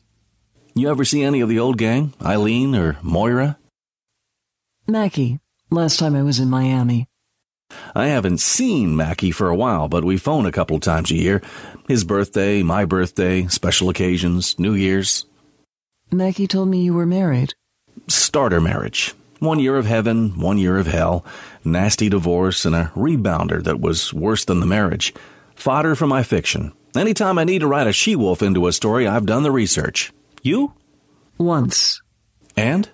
[0.74, 2.14] You ever see any of the old gang?
[2.22, 3.58] Eileen or Moira?
[4.86, 5.40] Mackie.
[5.70, 7.08] Last time I was in Miami.
[7.94, 11.42] I haven't seen Mackie for a while, but we phone a couple times a year.
[11.88, 15.26] His birthday, my birthday, special occasions, New Year's.
[16.12, 17.54] Mackie told me you were married.
[18.06, 19.14] Starter marriage.
[19.38, 21.24] One year of heaven, one year of hell,
[21.64, 25.12] nasty divorce, and a rebounder that was worse than the marriage.
[25.54, 26.72] Fodder for my fiction.
[26.96, 30.12] Anytime I need to write a she wolf into a story, I've done the research.
[30.42, 30.72] You?
[31.36, 32.00] Once.
[32.56, 32.88] And?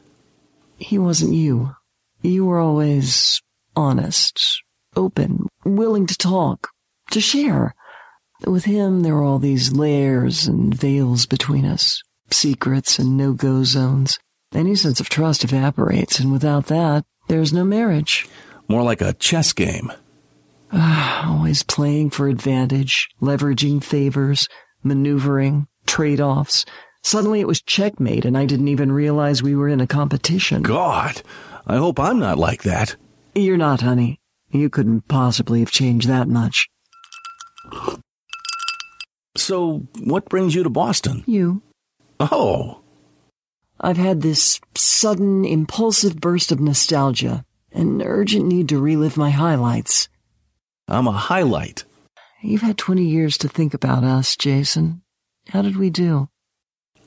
[0.78, 1.76] He wasn't you.
[2.22, 3.40] You were always
[3.76, 4.62] honest,
[4.96, 6.68] open, willing to talk,
[7.12, 7.74] to share.
[8.46, 14.18] With him, there were all these layers and veils between us, secrets and no-go zones.
[14.54, 18.28] Any sense of trust evaporates, and without that, there's no marriage.
[18.68, 19.92] More like a chess game.
[20.72, 24.48] Ah, always playing for advantage, leveraging favors,
[24.82, 26.64] maneuvering, trade-offs,
[27.02, 30.62] Suddenly it was checkmate, and I didn't even realize we were in a competition.
[30.62, 31.22] God,
[31.66, 32.96] I hope I'm not like that.
[33.34, 34.20] You're not, honey.
[34.50, 36.68] You couldn't possibly have changed that much.
[39.36, 41.24] So, what brings you to Boston?
[41.26, 41.62] You.
[42.20, 42.81] Oh.
[43.82, 50.08] I've had this sudden, impulsive burst of nostalgia, an urgent need to relive my highlights.
[50.86, 51.84] I'm a highlight.
[52.42, 55.02] You've had 20 years to think about us, Jason.
[55.48, 56.28] How did we do?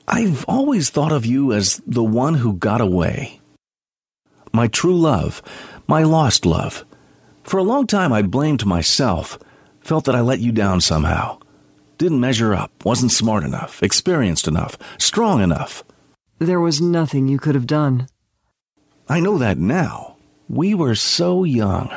[0.06, 3.40] I've always thought of you as the one who got away.
[4.52, 5.42] my true love,
[5.86, 6.84] my lost love.
[7.42, 9.38] For a long time, I blamed myself,
[9.80, 11.38] felt that I let you down somehow.
[11.98, 15.82] Didn't measure up, wasn't smart enough, experienced enough, strong enough.
[16.38, 18.08] There was nothing you could have done.
[19.08, 20.16] I know that now.
[20.48, 21.90] We were so young.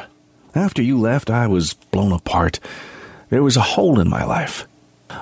[0.56, 2.60] After you left, I was blown apart.
[3.30, 4.66] There was a hole in my life.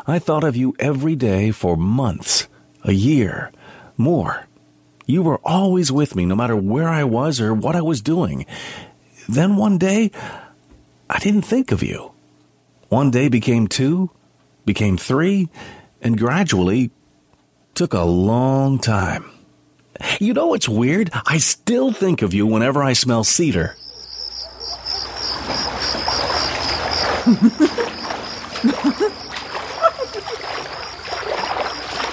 [0.06, 2.48] I thought of you every day for months,
[2.84, 3.52] a year,
[3.98, 4.46] more.
[5.06, 8.46] You were always with me, no matter where I was or what I was doing.
[9.28, 10.12] Then one day,
[11.10, 12.12] I didn't think of you.
[12.90, 14.12] One day became two,
[14.66, 15.50] became three,
[16.02, 16.92] and gradually
[17.78, 19.30] took a long time.
[20.20, 21.12] You know what's weird?
[21.28, 23.76] I still think of you whenever I smell cedar.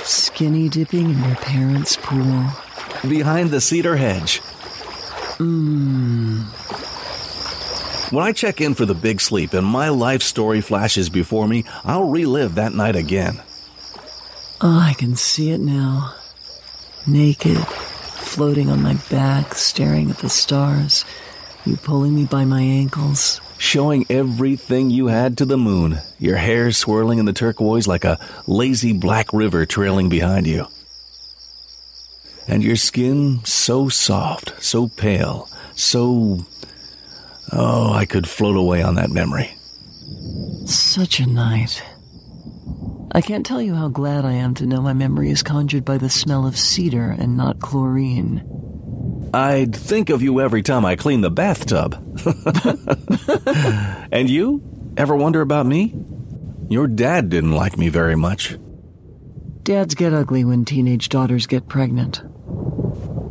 [0.04, 2.44] Skinny dipping in their parents' pool.
[3.08, 4.42] Behind the cedar hedge.
[5.38, 6.44] Mmm.
[8.12, 11.64] When I check in for the big sleep and my life story flashes before me,
[11.84, 13.40] I'll relive that night again.
[14.60, 16.14] Oh, I can see it now.
[17.06, 21.04] Naked, floating on my back, staring at the stars.
[21.66, 23.40] You pulling me by my ankles.
[23.58, 28.18] Showing everything you had to the moon, your hair swirling in the turquoise like a
[28.46, 30.66] lazy black river trailing behind you.
[32.46, 36.40] And your skin so soft, so pale, so.
[37.52, 39.56] Oh, I could float away on that memory.
[40.66, 41.82] Such a night.
[43.16, 45.98] I can't tell you how glad I am to know my memory is conjured by
[45.98, 48.42] the smell of cedar and not chlorine.
[49.32, 51.94] I'd think of you every time I clean the bathtub.
[54.12, 54.62] and you?
[54.96, 55.94] Ever wonder about me?
[56.68, 58.58] Your dad didn't like me very much.
[59.62, 62.20] Dads get ugly when teenage daughters get pregnant.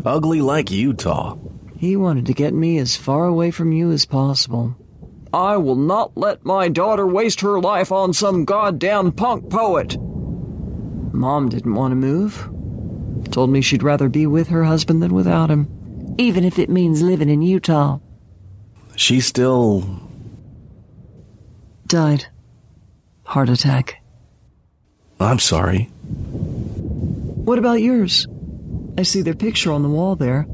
[0.05, 1.37] Ugly like Utah.
[1.77, 4.77] He wanted to get me as far away from you as possible.
[5.33, 9.97] I will not let my daughter waste her life on some goddamn punk poet.
[11.11, 12.49] Mom didn't want to move.
[13.31, 17.01] Told me she'd rather be with her husband than without him, even if it means
[17.01, 17.97] living in Utah.
[18.95, 20.01] She still.
[21.87, 22.27] Died.
[23.23, 24.03] Heart attack.
[25.19, 25.85] I'm sorry.
[27.45, 28.27] What about yours?
[28.97, 30.45] I see their picture on the wall there.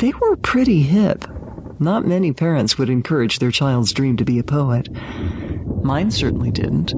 [0.00, 1.24] They were pretty hip.
[1.78, 4.88] Not many parents would encourage their child's dream to be a poet.
[5.84, 6.94] Mine certainly didn't.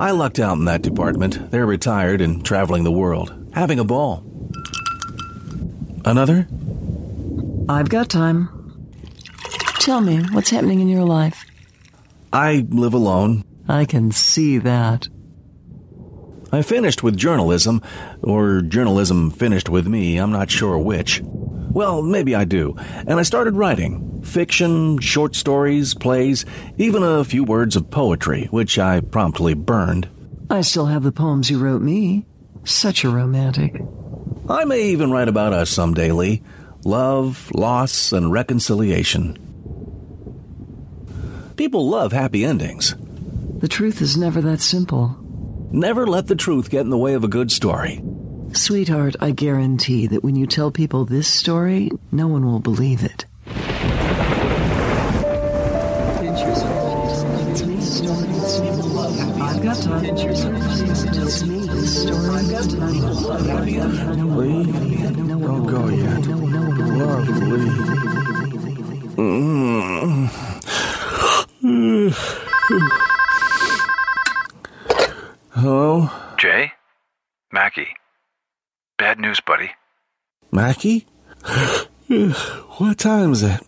[0.00, 1.50] I lucked out in that department.
[1.50, 4.24] They're retired and traveling the world, having a ball.
[6.04, 6.48] Another?
[7.68, 8.48] I've got time.
[9.80, 11.44] Tell me, what's happening in your life?
[12.32, 13.44] I live alone.
[13.68, 15.08] I can see that.
[16.50, 17.82] I finished with journalism,
[18.22, 21.22] or journalism finished with me, I'm not sure which.
[21.70, 22.76] Well, maybe I do.
[22.78, 26.44] And I started writing fiction, short stories, plays,
[26.76, 30.08] even a few words of poetry, which I promptly burned.
[30.50, 32.26] I still have the poems you wrote me.
[32.64, 33.80] Such a romantic.
[34.48, 36.42] I may even write about us someday, Lee.
[36.84, 39.36] Love, loss, and reconciliation.
[41.56, 42.94] People love happy endings.
[43.58, 45.16] The truth is never that simple.
[45.70, 48.00] Never let the truth get in the way of a good story.
[48.52, 53.24] Sweetheart, I guarantee that when you tell people this story, no one will believe it.
[59.40, 60.02] I've got got time.
[64.36, 64.64] Lee,
[65.28, 66.26] don't go yet.
[66.96, 67.98] Love, Lee.
[75.54, 76.10] Hello?
[76.38, 76.72] Jay?
[77.52, 77.88] Mackie?
[78.98, 79.70] Bad news, buddy.
[80.50, 81.06] Mackie?
[82.08, 83.60] what time is it?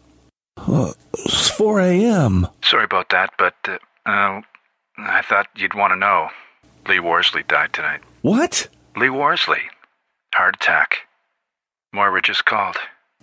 [0.56, 2.48] Uh, it's 4 a.m.
[2.62, 4.40] Sorry about that, but, uh, uh,
[4.98, 6.30] I thought you'd want to know.
[6.88, 8.00] Lee Worsley died tonight.
[8.22, 8.66] What?
[8.96, 9.60] Lee Worsley.
[10.34, 11.06] Heart attack.
[11.92, 12.76] Moira just called.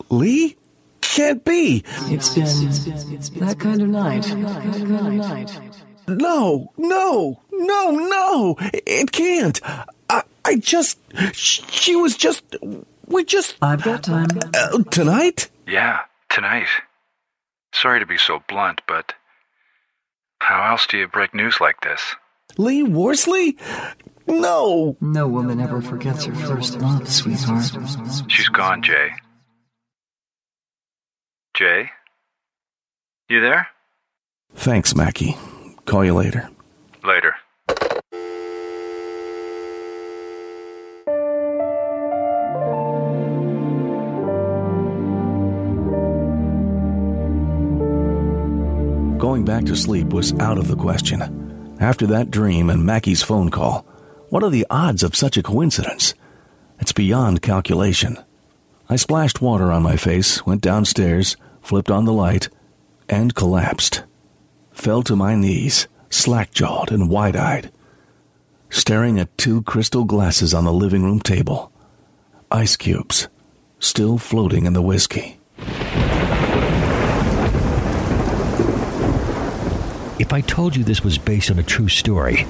[0.09, 0.55] Lee?
[1.01, 1.83] Can't be.
[2.05, 2.29] It's
[3.29, 4.23] been that kind of night.
[4.23, 5.59] That kind of night.
[6.07, 8.55] No, no, no, no.
[8.73, 9.59] It can't.
[10.47, 10.99] I, I just.
[11.33, 12.43] She was just.
[13.05, 13.55] We just.
[13.61, 14.27] I've got time.
[14.53, 15.49] Uh, tonight?
[15.67, 16.67] Yeah, tonight.
[17.73, 19.13] Sorry to be so blunt, but
[20.39, 22.15] how else do you break news like this?
[22.57, 23.57] Lee Worsley?
[24.25, 24.97] No.
[24.99, 27.71] No woman ever forgets her first love, sweetheart.
[28.27, 29.09] She's gone, Jay.
[31.53, 31.91] Jay?
[33.29, 33.67] You there?
[34.55, 35.35] Thanks, Mackie.
[35.85, 36.49] Call you later.
[37.03, 37.35] Later.
[49.37, 51.77] Going back to sleep was out of the question.
[51.79, 53.85] After that dream and Mackie's phone call,
[54.29, 56.15] what are the odds of such a coincidence?
[56.79, 58.17] It's beyond calculation.
[58.89, 62.49] I splashed water on my face, went downstairs, flipped on the light,
[63.09, 64.05] and collapsed.
[64.71, 67.71] Fell to my knees, slack jawed and wide eyed,
[68.71, 71.71] staring at two crystal glasses on the living room table.
[72.49, 73.27] Ice cubes,
[73.77, 75.39] still floating in the whiskey.
[80.19, 82.47] If I told you this was based on a true story,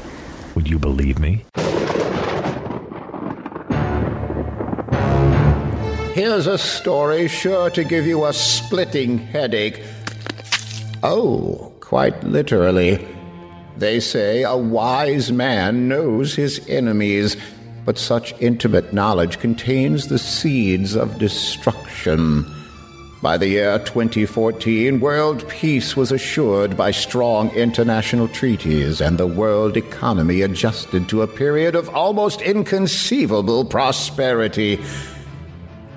[0.56, 1.44] would you believe me?
[6.14, 9.84] Here's a story sure to give you a splitting headache.
[11.04, 13.06] Oh, quite literally.
[13.76, 17.36] They say a wise man knows his enemies,
[17.84, 22.46] but such intimate knowledge contains the seeds of destruction.
[23.20, 29.76] By the year 2014, world peace was assured by strong international treaties, and the world
[29.76, 34.80] economy adjusted to a period of almost inconceivable prosperity.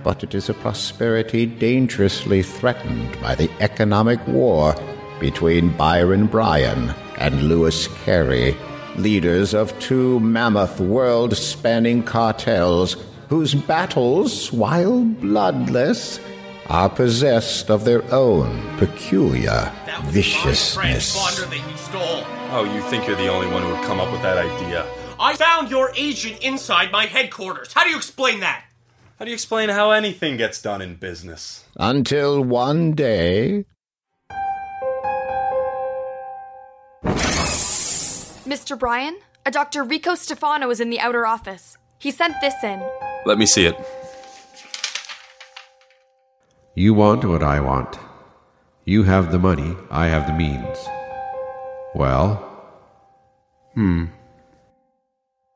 [0.02, 4.74] But it is a prosperity dangerously threatened by the economic war
[5.20, 8.56] between Byron Bryan and Lewis Carey,
[8.96, 12.96] leaders of two mammoth world spanning cartels
[13.28, 16.18] whose battles, while bloodless,
[16.70, 19.72] are possessed of their own peculiar
[20.04, 21.16] viciousness.
[22.52, 24.86] Oh, you think you're the only one who would come up with that idea?
[25.18, 27.72] I found your agent inside my headquarters.
[27.72, 28.64] How do you explain that?
[29.18, 31.64] How do you explain how anything gets done in business?
[31.76, 33.64] Until one day.
[38.46, 38.78] Mr.
[38.78, 39.82] Bryan, a Dr.
[39.82, 41.76] Rico Stefano is in the outer office.
[41.98, 42.80] He sent this in.
[43.26, 43.76] Let me see it.
[46.74, 47.98] You want what I want.
[48.84, 50.78] You have the money, I have the means.
[51.94, 52.36] Well?
[53.74, 54.06] Hmm.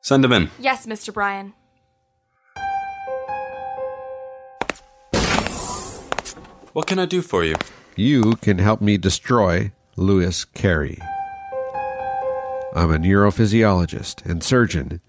[0.01, 0.51] Send him in.
[0.59, 1.13] Yes, Mr.
[1.13, 1.53] Bryan.
[6.73, 7.55] What can I do for you?
[7.95, 10.99] You can help me destroy Louis Carey.
[12.75, 14.99] I'm a neurophysiologist and surgeon.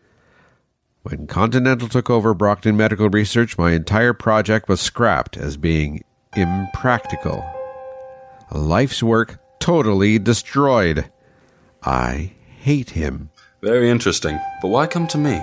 [1.08, 6.02] When Continental took over Brockton Medical Research, my entire project was scrapped as being
[6.34, 7.48] impractical.
[8.50, 11.08] A life's work totally destroyed.
[11.84, 13.30] I hate him.
[13.62, 14.36] Very interesting.
[14.60, 15.40] But why come to me?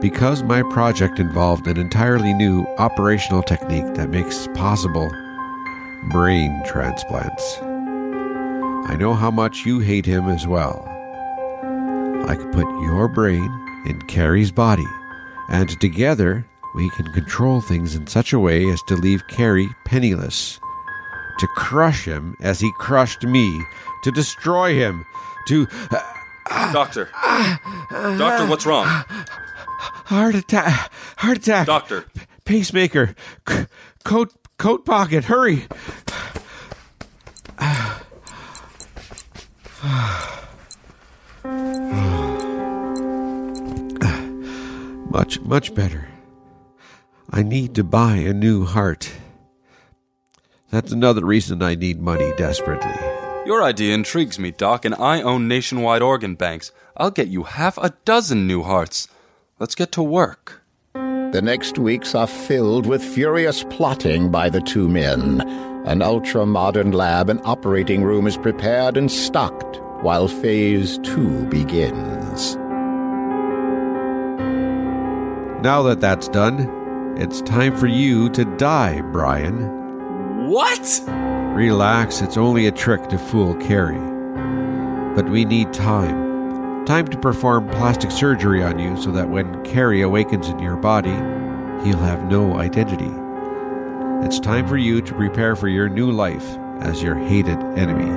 [0.00, 5.08] Because my project involved an entirely new operational technique that makes possible
[6.10, 7.58] brain transplants.
[8.90, 10.84] I know how much you hate him as well.
[12.26, 14.86] I could put your brain in Carey's body,
[15.48, 20.60] and together we can control things in such a way as to leave Carey penniless.
[21.38, 23.64] To crush him as he crushed me.
[24.04, 25.04] To destroy him.
[25.48, 25.66] To.
[25.90, 27.08] Uh, Doctor.
[27.90, 28.86] Doctor, what's wrong?
[28.86, 30.92] Heart attack.
[31.16, 31.66] Heart attack.
[31.66, 32.02] Doctor.
[32.02, 33.14] P- pacemaker.
[33.48, 33.66] C-
[34.04, 35.24] coat coat pocket.
[35.24, 35.66] Hurry.
[45.10, 46.08] much, much better.
[47.30, 49.12] I need to buy a new heart.
[50.70, 52.94] That's another reason I need money desperately.
[53.44, 56.70] Your idea intrigues me, Doc, and I own nationwide organ banks.
[56.96, 59.08] I'll get you half a dozen new hearts.
[59.58, 60.62] Let's get to work.
[60.94, 65.40] The next weeks are filled with furious plotting by the two men.
[65.86, 72.19] An ultra modern lab and operating room is prepared and stocked while Phase 2 begins.
[75.62, 80.48] Now that that's done, it's time for you to die, Bryan.
[80.48, 81.02] What?
[81.54, 84.00] Relax, it's only a trick to fool Carey.
[85.14, 86.86] But we need time.
[86.86, 91.10] Time to perform plastic surgery on you so that when Carey awakens in your body,
[91.84, 93.10] he'll have no identity.
[94.26, 98.10] It's time for you to prepare for your new life as your hated enemy.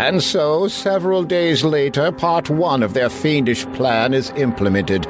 [0.00, 5.06] And so, several days later, part one of their fiendish plan is implemented.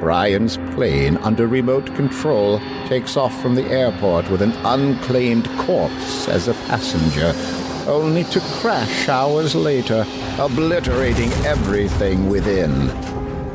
[0.00, 6.48] Bryan's plane, under remote control, takes off from the airport with an unclaimed corpse as
[6.48, 7.32] a passenger,
[7.90, 10.06] only to crash hours later,
[10.38, 12.88] obliterating everything within.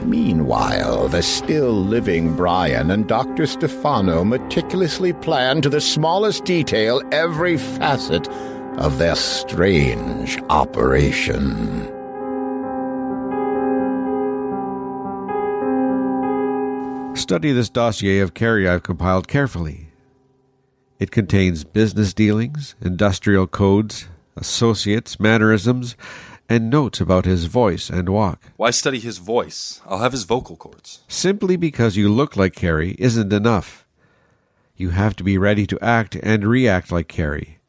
[0.10, 3.46] Meanwhile, the still living Bryan and Dr.
[3.46, 8.28] Stefano meticulously plan to the smallest detail every facet
[8.78, 11.93] of their strange operation.
[17.16, 19.88] Study this dossier of Carey I've compiled carefully.
[21.00, 25.96] It contains business dealings, industrial codes, associates, mannerisms,
[26.50, 28.52] and notes about his voice and walk.
[28.58, 29.82] Why study his voice?
[29.86, 31.04] I'll have his vocal cords.
[31.08, 33.86] Simply because you look like Carey isn't enough.
[34.76, 37.60] You have to be ready to act and react like Carey.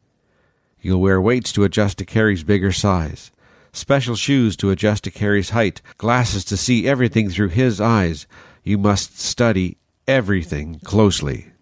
[0.80, 3.30] You'll wear weights to adjust to Carey's bigger size,
[3.72, 8.26] special shoes to adjust to Carey's height, glasses to see everything through his eyes.
[8.66, 9.76] You must study
[10.08, 11.52] everything closely.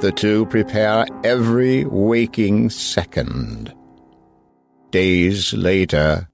[0.00, 3.74] The two prepare every waking second.
[4.92, 6.28] Days later,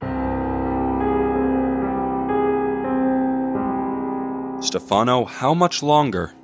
[4.60, 6.34] Stefano, how much longer?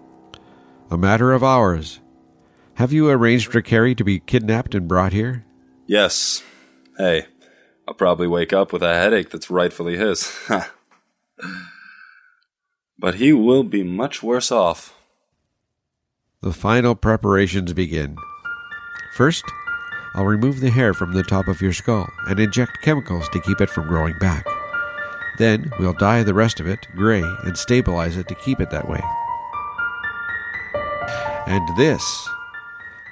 [0.91, 2.01] A matter of hours.
[2.77, 5.45] Have you arranged for Carey to be kidnapped and brought here?
[5.87, 6.43] Yes.
[6.97, 7.27] Hey,
[7.87, 10.33] I'll probably wake up with a headache that's rightfully his.
[12.99, 14.95] but he will be much worse off.
[16.43, 18.17] The final preparations begin.
[19.17, 19.45] First,
[20.15, 23.61] I'll remove the hair from the top of your skull and inject chemicals to keep
[23.61, 24.47] it from growing back.
[25.39, 28.89] Then we'll dye the rest of it gray and stabilize it to keep it that
[28.89, 29.03] way.
[31.47, 32.29] And this,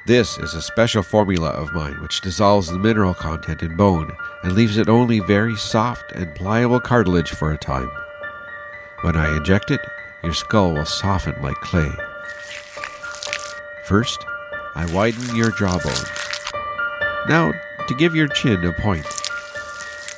[0.06, 4.10] this is a special formula of mine which dissolves the mineral content in bone
[4.42, 7.90] and leaves it only very soft and pliable cartilage for a time.
[9.04, 9.82] When I inject it,
[10.22, 11.90] your skull will soften like clay.
[13.84, 14.24] First,
[14.74, 15.92] I widen your jawbone.
[17.28, 17.52] Now,
[17.86, 19.04] to give your chin a point.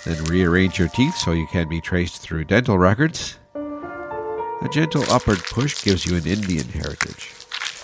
[0.05, 3.39] Then rearrange your teeth so you can be traced through dental records.
[3.57, 7.35] A gentle upward push gives you an Indian heritage,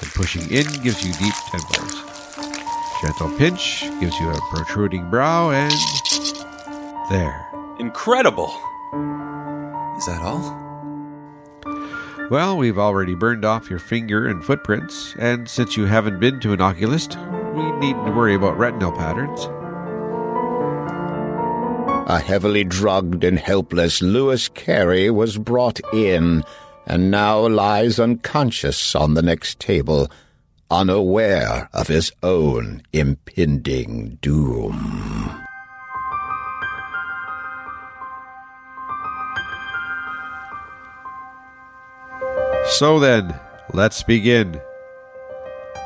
[0.03, 2.01] and pushing in gives you deep temples.
[3.03, 5.75] Gentle pinch gives you a protruding brow, and
[7.11, 7.45] there.
[7.81, 8.55] Incredible!
[9.99, 10.62] Is that all?
[12.33, 16.55] Well, we've already burned off your finger and footprints, and since you haven't been to
[16.55, 17.19] an oculist,
[17.53, 19.51] we needn't worry about retinal patterns.
[22.09, 26.43] a heavily drugged and helpless Lewis Carey was brought in
[26.87, 30.11] and now lies unconscious on the next table,
[30.71, 35.42] unaware of his own impending doom.
[42.83, 43.39] So then,
[43.73, 44.61] let's begin.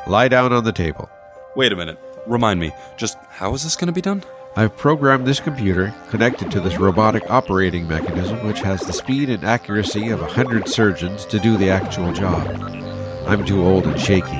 [0.07, 1.11] Lie down on the table.
[1.55, 1.99] Wait a minute.
[2.25, 4.23] Remind me, just how is this going to be done?
[4.55, 9.43] I've programmed this computer connected to this robotic operating mechanism, which has the speed and
[9.43, 12.47] accuracy of a hundred surgeons to do the actual job.
[13.27, 14.39] I'm too old and shaky.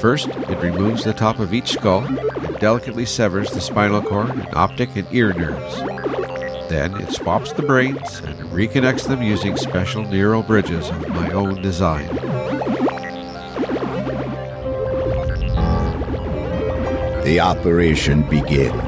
[0.00, 4.48] First, it removes the top of each skull and delicately severs the spinal cord and
[4.54, 5.82] optic and ear nerves.
[6.68, 11.62] Then it swaps the brains and reconnects them using special neural bridges of my own
[11.62, 12.06] design.
[17.24, 18.87] The operation begins.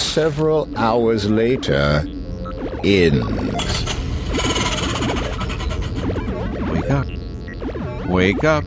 [0.00, 2.04] Several hours later,
[2.84, 3.84] ends.
[6.70, 7.06] Wake up.
[8.06, 8.64] Wake up.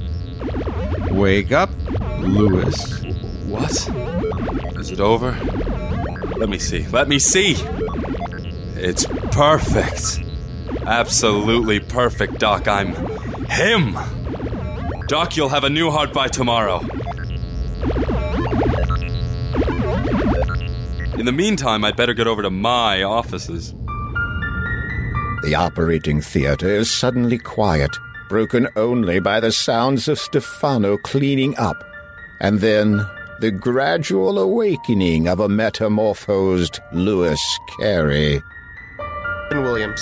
[1.12, 1.70] Wake up,
[2.20, 3.04] Lewis.
[3.46, 3.72] What?
[4.80, 5.38] Is it over?
[6.38, 6.88] Let me see.
[6.88, 7.56] Let me see.
[8.76, 10.20] It's perfect.
[10.86, 12.68] Absolutely perfect, Doc.
[12.68, 12.94] I'm
[13.46, 13.98] him.
[15.08, 16.82] Doc, you'll have a new heart by tomorrow.
[21.24, 23.74] In the meantime, I'd better get over to my offices.
[25.44, 27.92] The operating theater is suddenly quiet,
[28.28, 31.82] broken only by the sounds of Stefano cleaning up,
[32.42, 33.08] and then
[33.40, 37.42] the gradual awakening of a metamorphosed Lewis
[37.80, 38.44] Carey.
[39.50, 40.02] And Williams.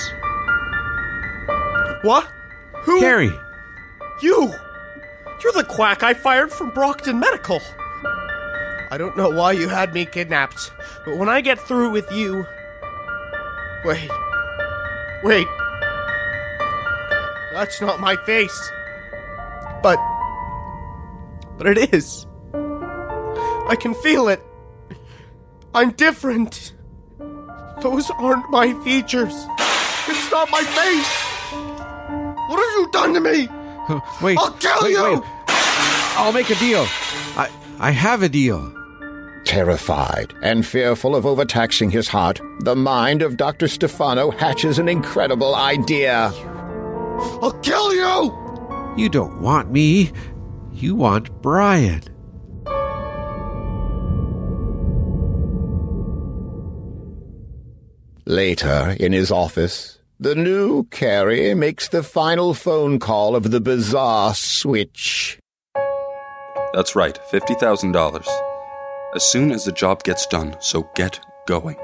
[2.02, 2.32] What?
[2.78, 3.00] Who?
[3.00, 3.32] Carey.
[4.24, 4.52] You!
[5.44, 7.62] You're the quack I fired from Brockton Medical.
[8.92, 10.70] I don't know why you had me kidnapped,
[11.06, 12.46] but when I get through with you.
[13.86, 14.12] Wait.
[15.24, 15.48] Wait.
[17.54, 18.72] That's not my face.
[19.82, 19.98] But.
[21.58, 22.28] But it is.
[22.54, 24.44] I can feel it.
[25.74, 26.74] I'm different.
[27.82, 29.34] Those aren't my features.
[30.10, 31.32] It's not my face.
[32.50, 33.48] What have you done to me?
[34.22, 34.38] Wait.
[34.38, 35.14] I'll kill wait, you!
[35.14, 35.24] wait.
[36.18, 36.86] I'll make a deal.
[37.38, 38.81] I I have a deal.
[39.46, 43.68] Terrified and fearful of overtaxing his heart, the mind of Dr.
[43.68, 46.32] Stefano hatches an incredible idea.
[47.42, 48.38] I'll kill you!
[48.98, 50.12] You don't want me.
[50.72, 52.04] You want Bryan.
[58.26, 64.36] Later, in his office, the new Carey makes the final phone call of the bizarre
[64.36, 65.40] switch.
[66.74, 68.51] That's right, $50,000.
[69.14, 71.76] As soon as the job gets done, so get going.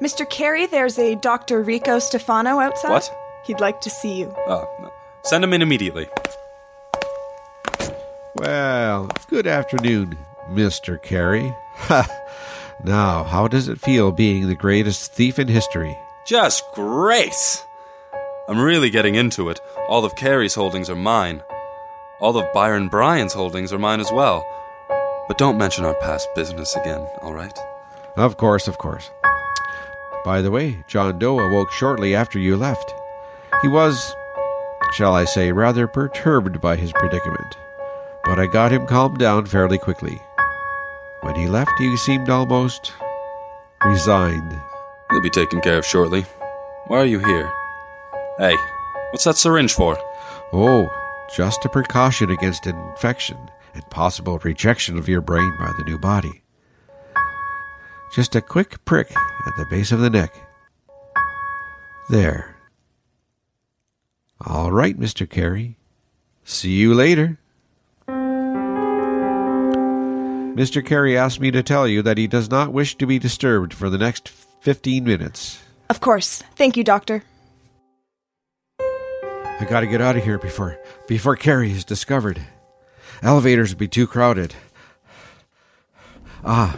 [0.00, 0.28] Mr.
[0.28, 1.62] Carey, there's a Dr.
[1.62, 2.90] Rico Stefano outside.
[2.90, 3.16] What?
[3.44, 4.32] He'd like to see you.
[4.46, 4.92] Oh, no.
[5.22, 6.08] send him in immediately.
[8.36, 10.16] Well, good afternoon,
[10.48, 11.00] Mr.
[11.02, 11.52] Carey.
[11.74, 12.06] Ha!
[12.84, 15.98] now, how does it feel being the greatest thief in history?
[16.24, 17.64] Just great!
[18.48, 19.60] I'm really getting into it.
[19.88, 21.42] All of Carey's holdings are mine.
[22.20, 24.44] All of Byron Bryan's holdings are mine as well.
[25.26, 27.58] But don't mention our past business again, alright?
[28.16, 29.10] Of course, of course.
[30.24, 32.94] By the way, John Doe awoke shortly after you left.
[33.62, 34.14] He was,
[34.92, 37.56] shall I say, rather perturbed by his predicament,
[38.24, 40.20] but I got him calmed down fairly quickly.
[41.22, 42.92] When he left, he seemed almost
[43.82, 44.60] resigned.
[45.10, 46.26] He'll be taken care of shortly.
[46.86, 47.50] Why are you here?
[48.36, 48.56] Hey,
[49.10, 49.96] what's that syringe for?
[50.52, 50.90] Oh,
[51.34, 56.42] just a precaution against infection and possible rejection of your brain by the new body.
[58.14, 59.10] Just a quick prick
[59.46, 60.34] at the base of the neck.
[62.08, 62.56] There.
[64.40, 65.28] All right, Mr.
[65.28, 65.76] Carey.
[66.44, 67.38] See you later.
[70.54, 70.84] Mr.
[70.84, 73.90] Carey asked me to tell you that he does not wish to be disturbed for
[73.90, 75.60] the next 15 minutes.
[75.90, 76.42] Of course.
[76.54, 77.24] Thank you, Doctor.
[78.78, 82.40] I gotta get out of here before before Carey is discovered.
[83.22, 84.54] Elevators would be too crowded.
[86.44, 86.76] Ah,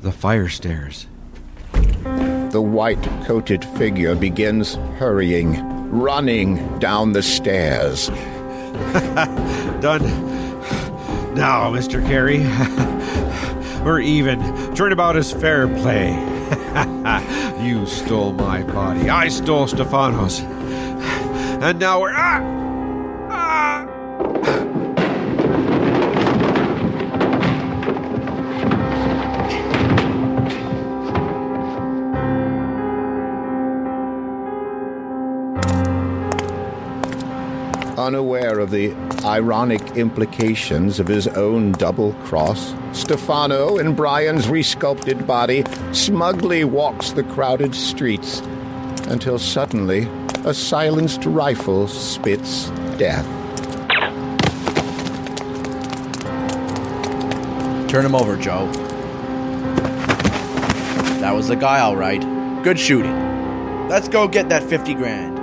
[0.00, 1.06] the fire stairs.
[1.72, 8.08] The white coated figure begins hurrying, running down the stairs.
[9.80, 10.02] Done.
[11.34, 12.04] Now, Mr.
[12.06, 12.38] Carey,
[13.84, 14.74] we're even.
[14.74, 16.12] Turnabout is fair play.
[17.60, 19.10] you stole my body.
[19.10, 20.40] I stole Stefano's.
[20.40, 22.12] And now we're.
[22.14, 22.40] Ah!
[22.40, 22.63] Ah!
[38.04, 38.92] Unaware of the
[39.24, 47.22] ironic implications of his own double cross, Stefano, in Bryan's resculpted body, smugly walks the
[47.22, 48.40] crowded streets
[49.08, 50.06] until suddenly
[50.44, 53.24] a silenced rifle spits death.
[57.88, 58.70] Turn him over, Joe.
[61.20, 62.20] That was the guy, all right.
[62.62, 63.88] Good shooting.
[63.88, 65.33] Let's go get that 50 grand.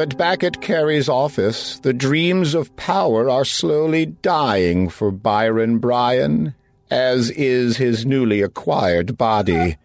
[0.00, 6.54] But back at Carey's office, the dreams of power are slowly dying for Byron Bryan,
[6.90, 9.76] as is his newly acquired body.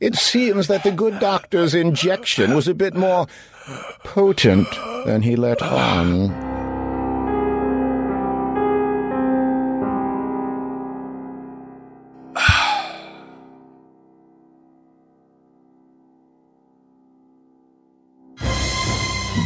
[0.00, 3.26] It seems that the good doctor's injection was a bit more
[4.04, 4.68] potent
[5.04, 6.47] than he let on.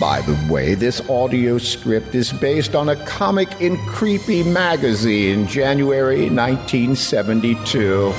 [0.02, 6.28] By the way, this audio script is based on a comic in Creepy Magazine, January
[6.28, 8.12] 1972.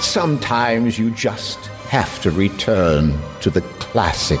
[0.00, 1.58] Sometimes you just
[1.90, 4.40] have to return to the classics.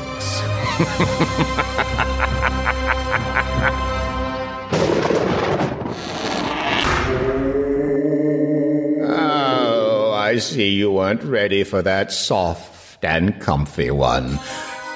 [9.06, 14.38] oh, I see you weren't ready for that soft and comfy one.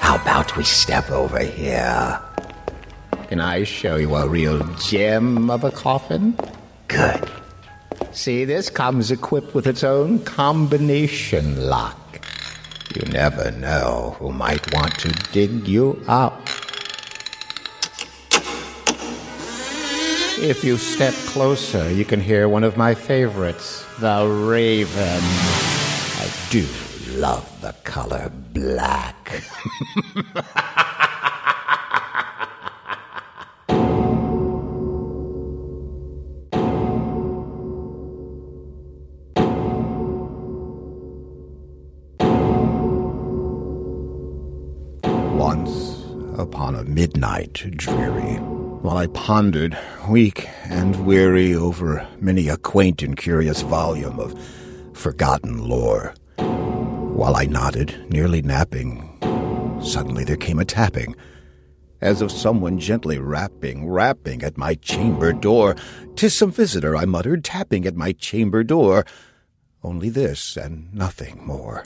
[0.05, 2.21] How about we step over here?
[3.27, 6.37] Can I show you a real gem of a coffin?
[6.87, 7.27] Good.
[8.11, 12.23] See, this comes equipped with its own combination lock.
[12.93, 16.39] You never know who might want to dig you up.
[20.37, 25.23] If you step closer, you can hear one of my favorites, the raven.
[26.21, 26.67] I do
[27.17, 29.24] love the color black.
[45.35, 46.03] once,
[46.39, 48.35] upon a midnight dreary,
[48.81, 49.77] while I pondered,
[50.09, 54.33] weak and weary, over many a quaint and curious volume of
[54.93, 56.13] forgotten lore.
[56.37, 59.14] While I nodded, nearly napping,
[59.85, 61.15] suddenly there came a tapping,
[62.01, 65.75] as of someone gently rapping, rapping at my chamber door.
[66.15, 69.05] "'Tis some visitor," I muttered, tapping at my chamber door.
[69.83, 71.85] Only this, and nothing more.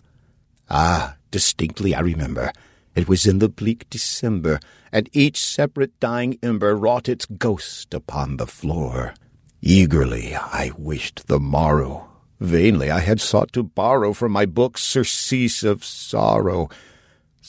[0.70, 2.52] Ah, distinctly I remember.
[2.96, 4.60] It was in the bleak December,
[4.92, 9.14] and each separate dying ember wrought its ghost upon the floor.
[9.62, 12.10] Eagerly I wished the morrow.
[12.40, 16.70] Vainly I had sought to borrow from my books surcease of sorrow.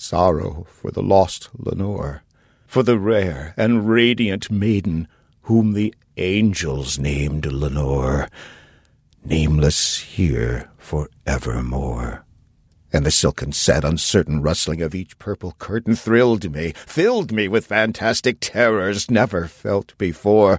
[0.00, 2.22] Sorrow for the lost Lenore,
[2.66, 5.06] for the rare and radiant maiden
[5.42, 8.28] whom the angels named Lenore,
[9.22, 12.24] nameless here for evermore
[12.92, 17.66] and the silken sad, uncertain rustling of each purple curtain thrilled me, filled me with
[17.66, 20.58] fantastic terrors never felt before,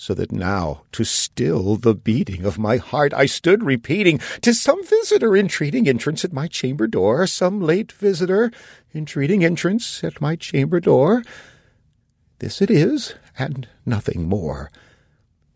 [0.00, 4.86] so that now, to still the beating of my heart, I stood repeating, "'Tis some
[4.86, 8.52] visitor entreating entrance at my chamber door, some late visitor
[8.94, 11.24] entreating entrance at my chamber door.
[12.38, 14.70] This it is, and nothing more."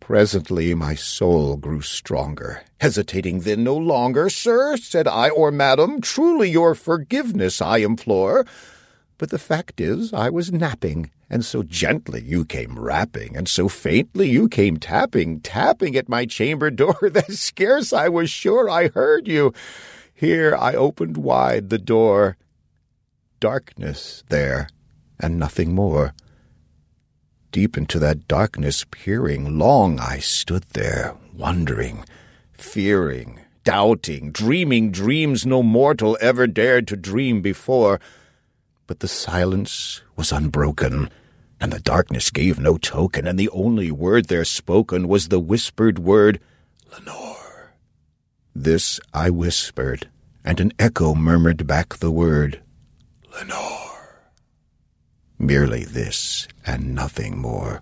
[0.01, 4.29] Presently my soul grew stronger, hesitating then no longer.
[4.29, 8.45] Sir, said I, or madam, truly your forgiveness I implore.
[9.17, 13.69] But the fact is, I was napping, and so gently you came rapping, and so
[13.69, 18.89] faintly you came tapping, tapping at my chamber door, that scarce I was sure I
[18.89, 19.53] heard you.
[20.13, 22.37] Here I opened wide the door.
[23.39, 24.67] Darkness there,
[25.19, 26.13] and nothing more.
[27.51, 32.03] Deep into that darkness peering, long I stood there, wondering,
[32.51, 37.99] fearing, doubting, dreaming dreams no mortal ever dared to dream before.
[38.87, 41.09] But the silence was unbroken,
[41.59, 45.99] and the darkness gave no token, and the only word there spoken was the whispered
[45.99, 46.39] word,
[46.91, 47.73] Lenore.
[48.53, 50.09] This I whispered,
[50.43, 52.61] and an echo murmured back the word,
[53.33, 54.29] Lenore.
[55.39, 57.81] Merely this, and nothing more.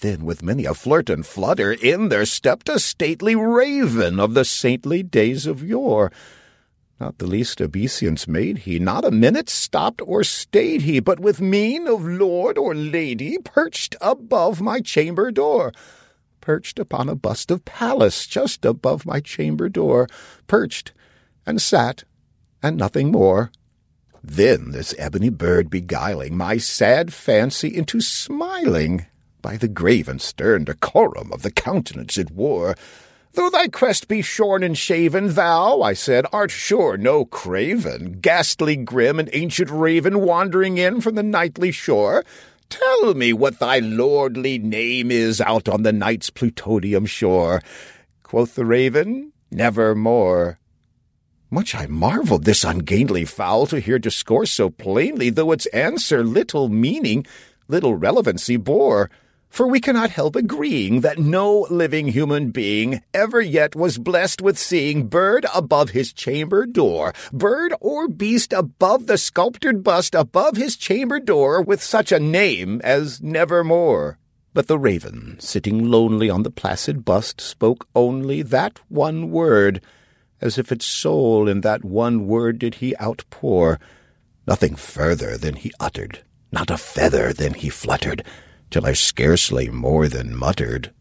[0.00, 4.46] Then, with many a flirt and flutter, in there stepped a stately raven of the
[4.46, 6.10] saintly days of yore.
[6.98, 11.40] Not the least obeisance made he, not a minute stopped or stayed he, but with
[11.40, 15.72] mien of lord or lady perched above my chamber door.
[16.40, 20.08] Perched upon a bust of Pallas just above my chamber door,
[20.46, 20.92] perched
[21.46, 22.04] and sat,
[22.62, 23.50] and nothing more.
[24.22, 29.06] Then this ebony bird beguiling my sad fancy into smiling,
[29.42, 32.76] by the grave and stern decorum of the countenance it wore.
[33.34, 38.76] Though thy crest be shorn and shaven, thou, I said, art sure no craven, ghastly
[38.76, 42.24] grim and ancient raven wandering in from the nightly shore.
[42.68, 47.62] Tell me what thy lordly name is out on the night's Plutonian shore.
[48.24, 50.58] Quoth the raven, Nevermore.
[51.50, 56.68] Much I marvelled this ungainly fowl to hear discourse so plainly, though its answer little
[56.68, 57.26] meaning,
[57.66, 59.10] little relevancy bore.
[59.50, 64.58] For we cannot help agreeing that no living human being ever yet was blessed with
[64.58, 70.76] seeing bird above his chamber door, bird or beast above the sculptured bust above his
[70.76, 74.18] chamber door with such a name as Nevermore.
[74.54, 79.82] But the raven, sitting lonely on the placid bust, spoke only that one word—
[80.40, 83.78] as if its soul in that one word did he outpour.
[84.46, 86.20] Nothing further than he uttered,
[86.50, 88.24] not a feather than he fluttered,
[88.70, 90.92] till I scarcely more than muttered,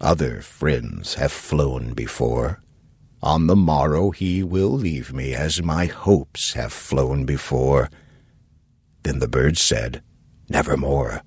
[0.00, 2.60] Other friends have flown before.
[3.22, 7.88] On the morrow he will leave me, as my hopes have flown before.
[9.04, 10.02] Then the bird said,
[10.48, 11.22] Nevermore.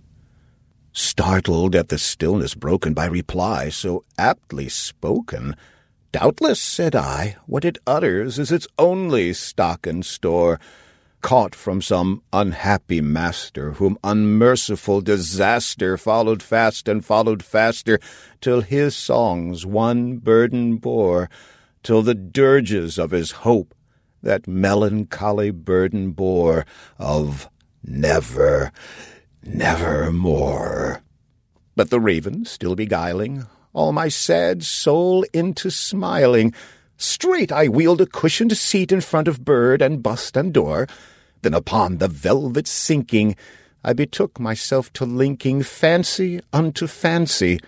[0.92, 5.56] Startled at the stillness broken by reply so aptly spoken,
[6.12, 10.60] Doubtless, said I, what it utters is its only stock and store,
[11.26, 18.00] caught from some unhappy master, whom unmerciful disaster followed fast and followed faster,
[18.42, 21.28] till his songs one burden bore,
[21.82, 23.74] till the dirges of his hope
[24.22, 26.64] that melancholy burden bore
[27.00, 27.50] of
[27.84, 28.72] never,
[29.42, 31.02] never more.
[31.76, 36.54] But the raven, still beguiling all my sad soul into smiling,
[36.98, 40.88] straight I wheeled a cushioned seat in front of bird and bust and door.
[41.54, 43.36] Upon the velvet sinking,
[43.84, 47.60] I betook myself to linking fancy unto fancy,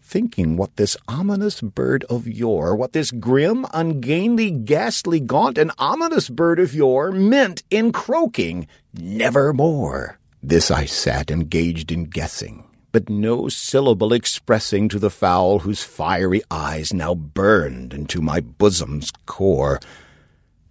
[0.00, 6.28] thinking what this ominous bird of yore, what this grim, ungainly, ghastly, gaunt, and ominous
[6.28, 10.20] bird of yore meant in croaking, nevermore.
[10.40, 12.62] This I sat engaged in guessing,
[12.92, 19.10] but no syllable expressing to the fowl whose fiery eyes now burned into my bosom's
[19.26, 19.80] core.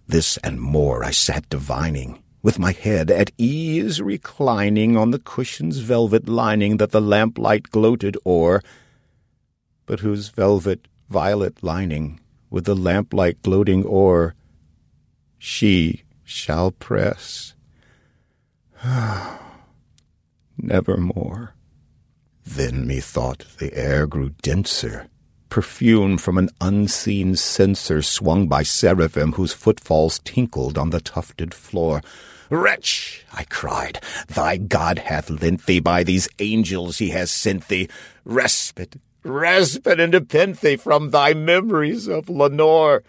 [0.08, 5.78] This and more I sat divining, with my head at ease reclining on the cushion's
[5.80, 8.62] velvet lining that the lamplight gloated o'er,
[9.84, 14.32] but whose velvet violet lining, with the lamplight gloating o'er,
[15.38, 17.54] she shall press.
[20.56, 21.56] Nevermore.
[22.44, 25.08] Then methought the air grew denser,
[25.48, 32.00] perfumed from an unseen censer swung by seraphim whose footfalls tinkled on the tufted floor.
[32.50, 37.88] Wretch, I cried, thy God hath lent thee, by these angels he has sent thee,
[38.24, 43.02] respite, respite and nepenthe from thy memories of Lenore.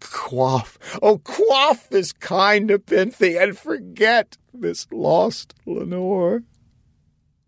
[0.00, 6.42] Quaff, oh, quaff this kind nepenthe, and forget this lost Lenore.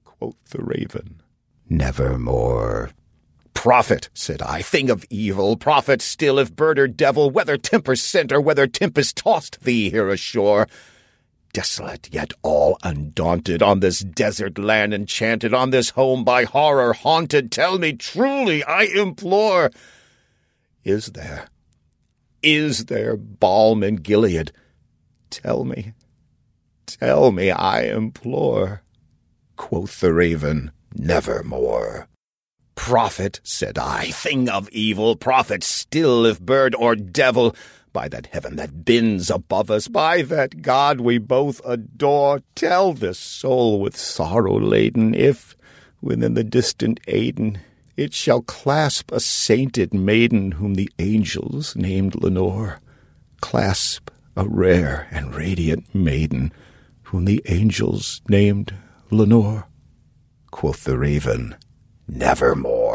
[0.05, 1.23] Quoth the raven,
[1.69, 2.90] Nevermore.
[3.55, 8.32] Prophet, said I, thing of evil, prophet still, if bird or devil, whether tempest sent
[8.32, 10.69] or whether tempest tossed thee here ashore.
[11.53, 17.53] Desolate, yet all undaunted, on this desert land enchanted, on this home by horror haunted,
[17.53, 19.70] tell me truly, I implore,
[20.83, 21.49] is there,
[22.43, 24.53] is there balm in Gilead?
[25.29, 25.93] Tell me,
[26.87, 28.83] tell me, I implore.
[29.57, 32.09] Quoth the raven, Nevermore.
[32.74, 37.55] Prophet, said I, thing of evil, prophet still, if bird or devil,
[37.93, 43.19] by that heaven that bends above us, by that God we both adore, tell this
[43.19, 45.56] soul with sorrow laden, if,
[46.01, 47.59] within the distant Aidenn,
[47.97, 52.81] it shall clasp a sainted maiden whom the angels named Lenore,
[53.40, 56.52] clasp a rare and radiant maiden
[57.02, 58.74] whom the angels named
[59.10, 59.69] Lenore.
[60.51, 61.56] Quoth the raven,
[62.09, 62.91] Nevermore.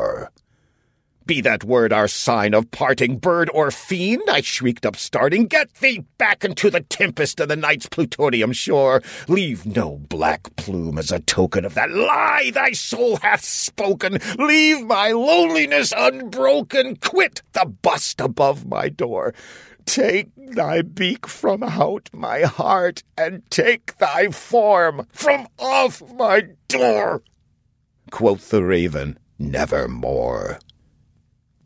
[1.27, 4.23] Be that word our sign of parting, bird or fiend?
[4.29, 5.47] I shrieked upstarting.
[5.47, 9.01] Get thee back into the tempest of the night's Plutonian shore.
[9.27, 14.19] Leave no black plume as a token of that lie thy soul hath spoken.
[14.39, 16.95] Leave my loneliness unbroken.
[16.95, 19.33] Quit the bust above my door.
[19.83, 27.21] Take thy beak from out my heart, and take thy form from off my door.
[28.11, 30.59] Quoth the raven, Nevermore.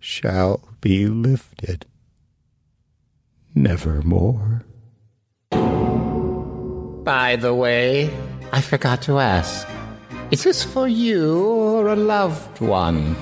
[0.00, 1.86] shall be lifted
[3.54, 4.64] nevermore.
[7.04, 8.10] By the way,
[8.52, 9.66] I forgot to ask
[10.30, 13.16] is this for you or a loved one?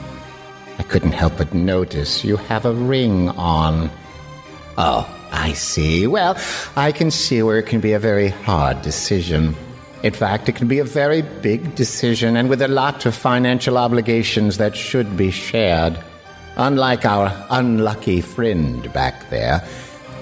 [0.78, 3.90] I couldn't help but notice you have a ring on.
[4.76, 6.06] Oh, I see.
[6.06, 6.36] Well,
[6.76, 9.56] I can see where it can be a very hard decision.
[10.02, 13.78] In fact, it can be a very big decision and with a lot of financial
[13.78, 15.98] obligations that should be shared.
[16.58, 19.64] Unlike our unlucky friend back there,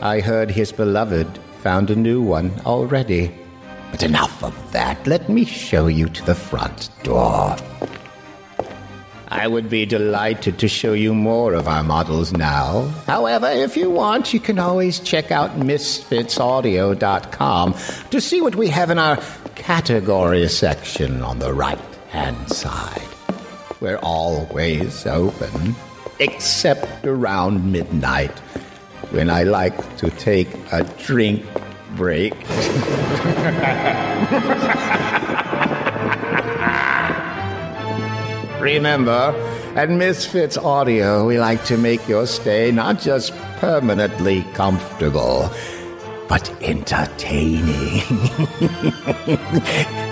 [0.03, 3.35] I heard his beloved found a new one already.
[3.91, 5.07] But enough of that.
[5.07, 7.57] Let me show you to the front door.
[9.29, 12.83] I would be delighted to show you more of our models now.
[13.07, 17.75] However, if you want, you can always check out misfitsaudio.com
[18.11, 19.17] to see what we have in our
[19.55, 21.81] category section on the right
[22.11, 23.01] hand side.
[23.81, 25.75] We're always open,
[26.18, 28.38] except around midnight
[29.10, 31.44] when I like to take a drink
[31.97, 32.34] break.
[38.60, 39.32] Remember,
[39.76, 45.51] at Misfits Audio, we like to make your stay not just permanently comfortable,
[46.28, 48.01] but entertaining.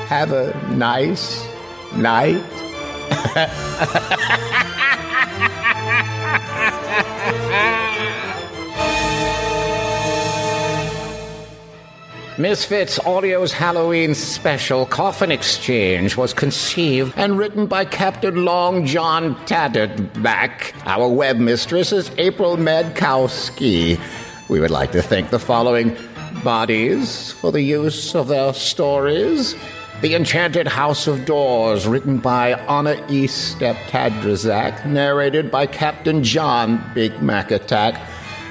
[0.07, 1.45] have a nice
[1.95, 2.41] night.
[12.37, 20.75] Misfits Audio's Halloween special Coffin Exchange was conceived and written by Captain Long John Tatterback.
[20.85, 24.01] Our web mistress is April Medkowski.
[24.49, 25.97] We would like to thank the following
[26.43, 29.55] bodies for the use of their stories.
[30.05, 33.27] The Enchanted House of Doors, written by Anna E.
[33.27, 37.99] Step Tadrazak, narrated by Captain John Big Mac Attack.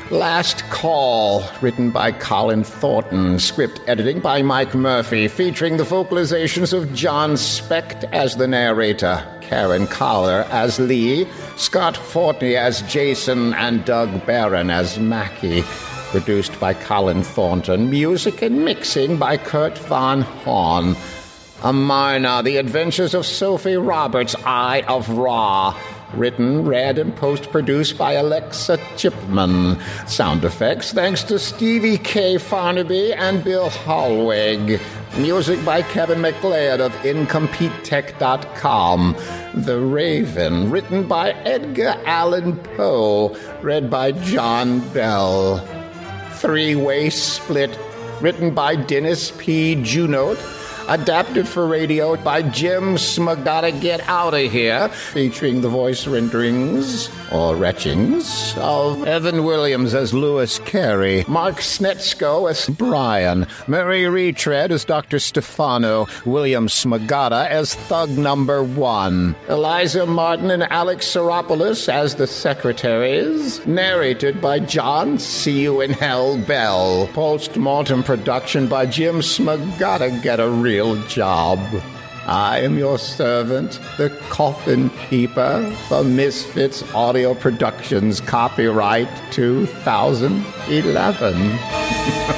[0.09, 6.91] Last Call, written by Colin Thornton, script editing by Mike Murphy, featuring the vocalizations of
[6.95, 14.25] Jon Specht as the narrator, Karen Kahler as Lee, Scott Fortney as Jason, and Doug
[14.25, 15.61] Barron as Mackie.
[16.09, 20.95] Produced by Colin Thornton, music and mixing by Kurt Von Hahn.
[21.63, 25.73] Amarna, The Adventures of Sophie Roberts, Eye of Ra.
[26.13, 29.79] Written, read, and post produced by Alexa Chipman.
[30.05, 32.35] Sound effects thanks to Stevie K.
[32.35, 34.81] Farnaby and Bill Hallweg.
[35.17, 39.15] Music by Kevin MacLeod of Incompetech.com.
[39.53, 45.65] The Raven, written by Edgar Allan Poe, read by John Bell.
[46.33, 47.79] Three Way Split,
[48.19, 49.81] written by Dennis P.
[49.81, 50.37] Junot
[50.87, 57.55] adapted for radio by Jim Smagata Get Out of Here, featuring the voice renderings or
[57.55, 65.19] retchings of Evan Williams as Lewis Carey, Mark Snetsko as Bryan, Mary Retread as Dr.
[65.19, 73.65] Stefano, William Smagata as Thug Number One, Eliza Martin and Alex Seropoulos as the secretaries,
[73.65, 80.39] narrated by John See You in Hell Bell, post mortem production by Jim Smagata Get
[80.39, 81.59] a Real real job.
[82.25, 92.29] I am your servant, the coffin keeper for Misfits Audio Productions, copyright 2011.